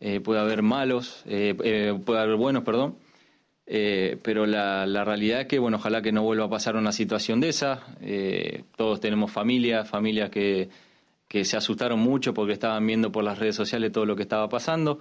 eh, 0.00 0.20
puede 0.20 0.40
haber 0.40 0.62
malos, 0.62 1.22
puede 1.24 2.18
haber 2.18 2.36
buenos, 2.36 2.64
perdón. 2.64 2.96
pero 3.66 4.46
la, 4.46 4.86
la, 4.86 5.04
realidad 5.04 5.42
es 5.42 5.46
que, 5.46 5.58
bueno, 5.58 5.76
ojalá 5.78 6.02
que 6.02 6.12
no 6.12 6.22
vuelva 6.22 6.46
a 6.46 6.50
pasar 6.50 6.76
una 6.76 6.92
situación 6.92 7.40
de 7.40 7.48
esa. 7.48 7.82
todos 8.76 9.00
tenemos 9.00 9.30
familias, 9.30 9.88
familias 9.88 10.30
que, 10.30 10.68
que 11.32 11.46
se 11.46 11.56
asustaron 11.56 11.98
mucho 11.98 12.34
porque 12.34 12.52
estaban 12.52 12.86
viendo 12.86 13.10
por 13.10 13.24
las 13.24 13.38
redes 13.38 13.56
sociales 13.56 13.90
todo 13.90 14.04
lo 14.04 14.14
que 14.14 14.22
estaba 14.22 14.50
pasando. 14.50 14.98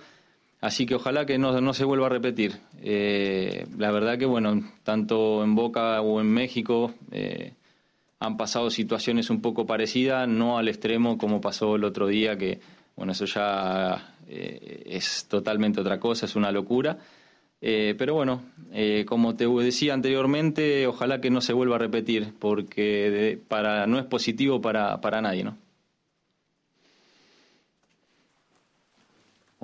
Así 0.62 0.86
que 0.86 0.96
ojalá 0.96 1.26
que 1.26 1.38
no, 1.38 1.60
no 1.60 1.74
se 1.74 1.84
vuelva 1.84 2.06
a 2.06 2.10
repetir. 2.10 2.54
Eh, 2.82 3.66
la 3.78 3.92
verdad 3.92 4.18
que, 4.18 4.28
bueno, 4.28 4.64
tanto 4.84 5.44
en 5.44 5.56
Boca 5.56 6.00
o 6.00 6.22
en 6.22 6.32
México 6.32 6.94
eh, 7.12 7.52
han 8.22 8.38
pasado 8.38 8.70
situaciones 8.70 9.30
un 9.30 9.42
poco 9.42 9.66
parecidas, 9.66 10.28
no 10.30 10.58
al 10.58 10.70
extremo 10.70 11.18
como 11.18 11.42
pasó 11.42 11.76
el 11.76 11.84
otro 11.84 12.08
día, 12.08 12.38
que, 12.38 12.62
bueno, 12.96 13.12
eso 13.12 13.26
ya 13.26 14.16
eh, 14.30 14.84
es 14.86 15.26
totalmente 15.28 15.82
otra 15.82 16.00
cosa, 16.00 16.26
es 16.26 16.36
una 16.38 16.52
locura. 16.52 16.98
pero 17.60 18.16
bueno, 18.16 18.42
como 19.06 19.36
te 19.36 19.46
decía 19.46 19.94
anteriormente, 19.94 20.88
ojalá 20.88 21.20
que 21.22 21.30
no 21.30 21.42
se 21.42 21.54
vuelva 21.54 21.76
a 21.76 21.80
repetir, 21.80 22.34
porque 22.40 23.40
para, 23.48 23.86
no 23.86 24.00
es 24.00 24.06
positivo 24.06 24.62
para, 24.62 25.00
para 25.02 25.22
nadie, 25.22 25.44
¿no? 25.44 25.58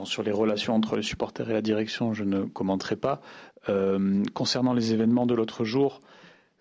sur 0.06 0.24
les 0.24 0.34
relations 0.34 0.76
entre 0.76 0.96
les 0.96 1.04
supporters 1.04 1.50
et 1.50 1.54
la 1.54 1.62
direction, 1.62 2.13
je 2.13 2.24
ne 2.24 2.46
commenterai 2.46 2.96
pas. 2.96 3.22
Euh, 3.70 4.24
concernant 4.34 4.74
les 4.74 4.93
événements 4.93 5.26
de 5.26 5.36
l'autre 5.36 5.65
jour, 5.65 6.02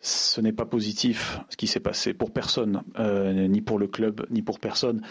ce 0.01 0.41
n'est 0.41 0.53
pas 0.53 0.67
positif 0.67 1.41
ce 1.49 1.57
qui 1.57 1.67
s'est 1.67 1.81
passé 1.81 2.15
pour 2.15 2.31
personne, 2.31 2.83
euh, 2.99 3.49
ni 3.49 3.61
pour 3.61 3.79
le 3.79 3.87
club, 3.87 4.27
ni 4.31 4.43
pour 4.43 4.61
personne. 4.61 5.03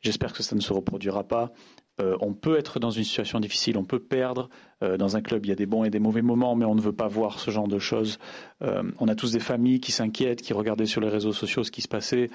J'espère 0.00 0.32
que 0.32 0.42
ça 0.42 0.56
ne 0.56 0.60
se 0.60 0.72
reproduira 0.72 1.24
pas. 1.24 1.52
Euh, 2.00 2.16
on 2.20 2.32
peut 2.32 2.58
être 2.58 2.80
dans 2.80 2.90
une 2.90 3.04
situation 3.04 3.38
difficile, 3.38 3.76
on 3.76 3.84
peut 3.84 4.00
perdre. 4.00 4.48
Euh, 4.82 4.96
dans 4.96 5.16
un 5.16 5.20
club, 5.20 5.46
il 5.46 5.50
y 5.50 5.52
a 5.52 5.54
des 5.54 5.66
bons 5.66 5.84
et 5.84 5.90
des 5.90 6.00
mauvais 6.00 6.22
moments, 6.22 6.56
mais 6.56 6.64
on 6.64 6.74
ne 6.74 6.80
veut 6.80 6.94
pas 6.94 7.06
voir 7.06 7.38
ce 7.38 7.50
genre 7.50 7.68
de 7.68 7.78
choses. 7.78 8.18
On 8.60 9.08
a 9.08 9.14
tous 9.14 9.32
des 9.32 9.40
familles 9.40 9.80
qui 9.80 9.92
s'inquiètent, 9.92 10.42
qui 10.42 10.52
regardaient 10.52 10.86
sur 10.86 11.00
les 11.00 11.08
réseaux 11.08 11.32
sociaux 11.32 11.64
ce 11.64 11.70
qui 11.70 11.82
se 11.82 11.88
passait, 11.88 12.30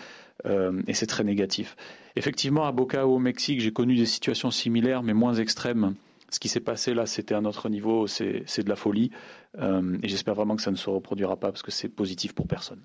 et 0.45 0.93
c'est 0.93 1.07
très 1.07 1.23
négatif. 1.23 1.75
Effectivement, 2.15 2.65
à 2.65 2.71
Boca 2.71 3.07
ou 3.07 3.15
au 3.15 3.19
Mexique, 3.19 3.61
j'ai 3.61 3.71
connu 3.71 3.95
des 3.95 4.05
situations 4.05 4.51
similaires, 4.51 5.03
mais 5.03 5.13
moins 5.13 5.35
extrêmes. 5.35 5.95
Ce 6.29 6.39
qui 6.39 6.49
s'est 6.49 6.59
passé 6.59 6.93
là, 6.93 7.05
c'était 7.05 7.35
à 7.35 7.41
notre 7.41 7.69
niveau, 7.69 8.05
c'est 8.07 8.43
de 8.59 8.69
la 8.69 8.75
folie. 8.75 9.11
et 9.57 10.07
j'espère 10.07 10.33
vraiment 10.35 10.55
que 10.55 10.61
ça 10.61 10.71
ne 10.71 10.75
se 10.75 10.89
reproduira 10.89 11.37
pas 11.37 11.51
parce 11.51 11.63
que 11.63 11.71
c'est 11.71 11.89
positif 11.89 12.33
pour 12.33 12.47
personne. 12.47 12.81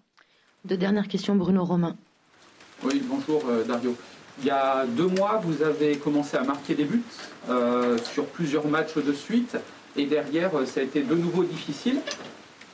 Deux 0.65 0.77
dernières 0.77 1.09
questions, 1.09 1.35
Bruno 1.35 1.65
Romain. 1.65 1.97
Oui, 2.85 3.03
bonjour 3.09 3.43
Dario. 3.67 3.97
Il 4.39 4.47
y 4.47 4.51
a 4.51 4.87
deux 4.87 5.07
mois, 5.07 5.41
vous 5.45 5.63
avez 5.63 5.97
commencé 5.97 6.37
à 6.37 6.43
marquer 6.43 6.75
des 6.75 6.85
buts 6.85 7.03
euh, 7.49 7.99
sur 7.99 8.27
plusieurs 8.27 8.67
matchs 8.67 8.97
de 8.97 9.13
suite. 9.13 9.57
Et 9.97 10.07
derrière, 10.07 10.53
ça 10.67 10.81
a 10.81 10.83
été 10.83 11.03
de 11.03 11.15
nouveau 11.15 11.45
difficile. 11.45 12.01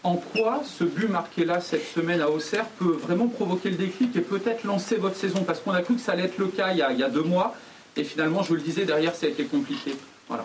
En 0.04 0.16
quoi 0.16 0.62
ce 0.64 0.84
but 0.84 1.08
marqué 1.08 1.44
là 1.44 1.60
cette 1.60 1.84
semaine 1.84 2.20
à 2.20 2.30
Auxerre 2.30 2.66
peut 2.78 2.92
vraiment 2.92 3.26
provoquer 3.26 3.70
le 3.70 3.76
déclic 3.76 4.14
et 4.14 4.20
peut-être 4.20 4.62
lancer 4.64 4.96
votre 4.96 5.16
saison? 5.16 5.42
Parce 5.42 5.60
qu'on 5.60 5.72
a 5.72 5.82
cru 5.82 5.94
que 5.94 6.00
ça 6.00 6.12
allait 6.12 6.24
être 6.24 6.38
le 6.38 6.46
cas 6.46 6.70
il 6.70 6.78
y, 6.78 6.82
a, 6.82 6.92
il 6.92 6.98
y 6.98 7.02
a 7.02 7.10
deux 7.10 7.24
mois. 7.24 7.56
Et 7.96 8.04
finalement, 8.04 8.42
je 8.42 8.48
vous 8.48 8.54
le 8.54 8.60
disais, 8.60 8.84
derrière, 8.84 9.16
ça 9.16 9.26
a 9.26 9.28
été 9.28 9.44
compliqué. 9.44 9.96
Voilà. 10.28 10.44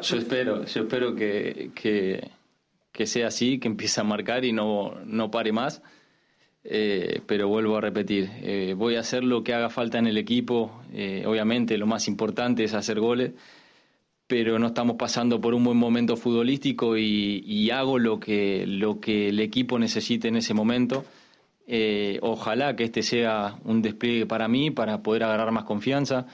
Yo, 0.00 0.16
espero, 0.16 0.64
yo 0.64 0.82
espero 0.82 1.14
que, 1.14 1.70
que, 1.74 3.06
sea 3.06 3.28
así, 3.28 3.58
que 3.58 3.68
empiece 3.68 4.00
a 4.00 4.04
marcar 4.04 4.44
y 4.44 4.52
no, 4.52 4.94
no 5.04 5.30
pare 5.30 5.52
más. 5.52 5.82
Eh, 6.62 7.22
pero 7.26 7.48
vuelvo 7.48 7.78
a 7.78 7.80
repetir, 7.80 8.30
eh, 8.42 8.74
voy 8.76 8.96
a 8.96 9.00
hacer 9.00 9.24
lo 9.24 9.42
que 9.42 9.54
haga 9.54 9.70
falta 9.70 9.98
en 9.98 10.06
el 10.06 10.18
equipo. 10.18 10.82
Eh, 10.92 11.24
obviamente 11.26 11.78
lo 11.78 11.86
más 11.86 12.06
importante 12.08 12.64
es 12.64 12.74
hacer 12.74 13.00
goles, 13.00 13.32
pero 14.26 14.58
no 14.58 14.68
estamos 14.68 14.96
pasando 14.96 15.40
por 15.40 15.54
un 15.54 15.64
buen 15.64 15.78
momento 15.78 16.16
futbolístico 16.16 16.98
y, 16.98 17.42
y 17.46 17.70
hago 17.70 17.98
lo 17.98 18.20
que, 18.20 18.66
lo 18.66 19.00
que 19.00 19.30
el 19.30 19.40
equipo 19.40 19.78
necesite 19.78 20.28
en 20.28 20.36
ese 20.36 20.54
momento. 20.54 21.04
ojalá 22.20 22.76
que 22.76 22.84
este 22.84 23.02
sea 23.02 23.56
un 23.64 23.80
despliegue 23.80 24.26
para 24.26 24.48
mí, 24.48 24.70
para 24.70 25.02
poder 25.02 25.24
agarrar 25.24 25.52
más 25.52 25.64
confianza. 25.64 26.26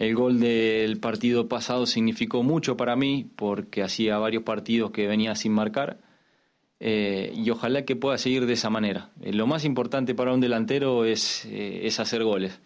El 0.00 0.14
gol 0.14 0.40
del 0.40 0.98
partido 0.98 1.46
pasado 1.46 1.84
significó 1.84 2.42
mucho 2.42 2.74
para 2.74 2.96
mí 2.96 3.26
porque 3.36 3.82
hacía 3.82 4.16
varios 4.16 4.44
partidos 4.44 4.92
que 4.92 5.06
venía 5.06 5.34
sin 5.34 5.52
marcar 5.52 5.98
eh, 6.80 7.34
y 7.36 7.50
ojalá 7.50 7.84
que 7.84 7.96
pueda 7.96 8.16
seguir 8.16 8.46
de 8.46 8.54
esa 8.54 8.70
manera. 8.70 9.10
Eh, 9.20 9.34
lo 9.34 9.46
más 9.46 9.66
importante 9.66 10.14
para 10.14 10.32
un 10.32 10.40
delantero 10.40 11.04
es, 11.04 11.44
eh, 11.44 11.82
es 11.82 12.00
hacer 12.00 12.24
goles. 12.24 12.58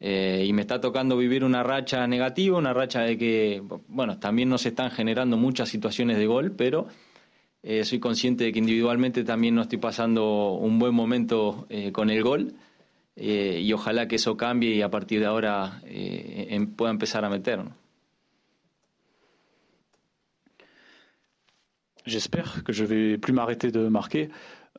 y 0.00 0.52
me 0.52 0.62
está 0.62 0.80
tocando 0.80 1.16
vivir 1.16 1.44
una 1.44 1.62
racha 1.62 2.08
negativa, 2.08 2.58
una 2.58 2.74
racha 2.74 3.02
de 3.02 3.16
que, 3.16 3.62
bueno, 3.86 4.18
también 4.18 4.48
no 4.48 4.58
se 4.58 4.70
están 4.70 4.90
generando 4.90 5.36
muchas 5.36 5.68
situaciones 5.68 6.18
de 6.18 6.26
gol, 6.26 6.52
pero 6.56 6.88
soy 7.84 8.00
consciente 8.00 8.44
de 8.44 8.52
que 8.52 8.58
individualmente 8.58 9.24
también 9.24 9.54
no 9.54 9.62
estoy 9.62 9.78
pasando 9.78 10.52
un 10.54 10.78
buen 10.78 10.92
momento 10.92 11.66
con 11.92 12.10
el 12.10 12.22
gol. 12.22 12.54
Eh, 13.16 13.60
y 13.62 13.72
ojalá 13.72 14.08
que 14.08 14.16
eso 14.16 14.36
cambie 14.36 14.74
y 14.74 14.82
a 14.82 14.90
partir 14.90 15.20
de 15.20 15.26
ahora 15.26 15.80
eh, 15.86 16.48
em, 16.50 16.66
pueda 16.66 16.90
empezar. 16.90 17.24
J'espère 22.06 22.64
que 22.64 22.72
je 22.72 22.84
vais 22.84 23.16
plus 23.18 23.32
m'arrêter 23.32 23.70
de 23.70 23.88
marquer. 23.88 24.30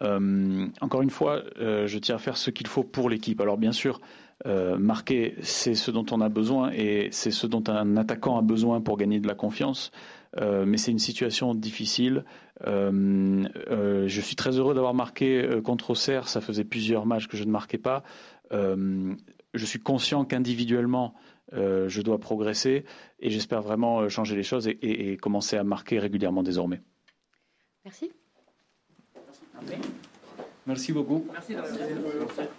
Euh, 0.02 0.68
encore 0.82 1.02
une 1.02 1.10
fois, 1.10 1.42
euh, 1.60 1.88
je 1.88 1.98
tiens 1.98 2.16
à 2.16 2.18
faire 2.20 2.38
ce 2.38 2.52
qu'il 2.52 2.68
faut 2.68 2.84
pour 2.84 3.10
l'équipe. 3.10 3.40
Alors 3.40 3.58
bien 3.58 3.72
sûr, 3.72 4.02
euh, 4.46 4.78
marquer, 4.78 5.36
c'est 5.42 5.74
ce 5.74 5.92
dont 5.92 6.06
on 6.12 6.22
a 6.22 6.30
besoin 6.30 6.72
et 6.72 7.08
c'est 7.12 7.32
ce 7.32 7.48
dont 7.48 7.64
un 7.68 7.96
attaquant 7.98 8.38
a 8.38 8.42
besoin 8.42 8.82
pour 8.82 8.98
gagner 8.98 9.20
de 9.20 9.28
la 9.28 9.36
confiance. 9.36 9.92
Euh, 10.38 10.66
mais 10.66 10.78
c'est 10.78 10.92
une 10.92 11.00
situation 11.00 11.56
difficile. 11.56 12.26
Euh, 12.66 13.46
euh, 13.70 14.08
je 14.08 14.22
suis 14.22 14.36
très 14.36 14.58
heureux 14.58 14.74
d'avoir 14.74 14.94
marqué 14.94 15.60
contre 15.64 15.92
Auxerre. 15.92 16.28
Ça 16.28 16.42
faisait 16.42 16.64
plusieurs 16.64 17.06
matchs 17.06 17.28
que 17.28 17.38
je 17.38 17.44
ne 17.44 17.52
marquais 17.52 17.78
pas. 17.78 18.04
je 18.52 19.66
suis 19.66 19.80
conscient 19.80 20.26
qu'individuellement, 20.26 21.16
je 21.52 22.02
dois 22.02 22.20
progresser 22.20 22.86
et 23.20 23.30
j'espère 23.30 23.62
vraiment 23.62 24.08
changer 24.10 24.36
les 24.36 24.44
choses 24.44 24.68
et, 24.68 25.18
commencer 25.18 25.58
à 25.58 25.64
marquer 25.64 26.00
régulièrement 26.00 26.44
désormais. 26.44 26.82
Merci. 27.84 28.12
Merci 30.68 30.92
beaucoup. 30.92 31.26
Merci. 31.32 31.56
Merci. 31.56 32.50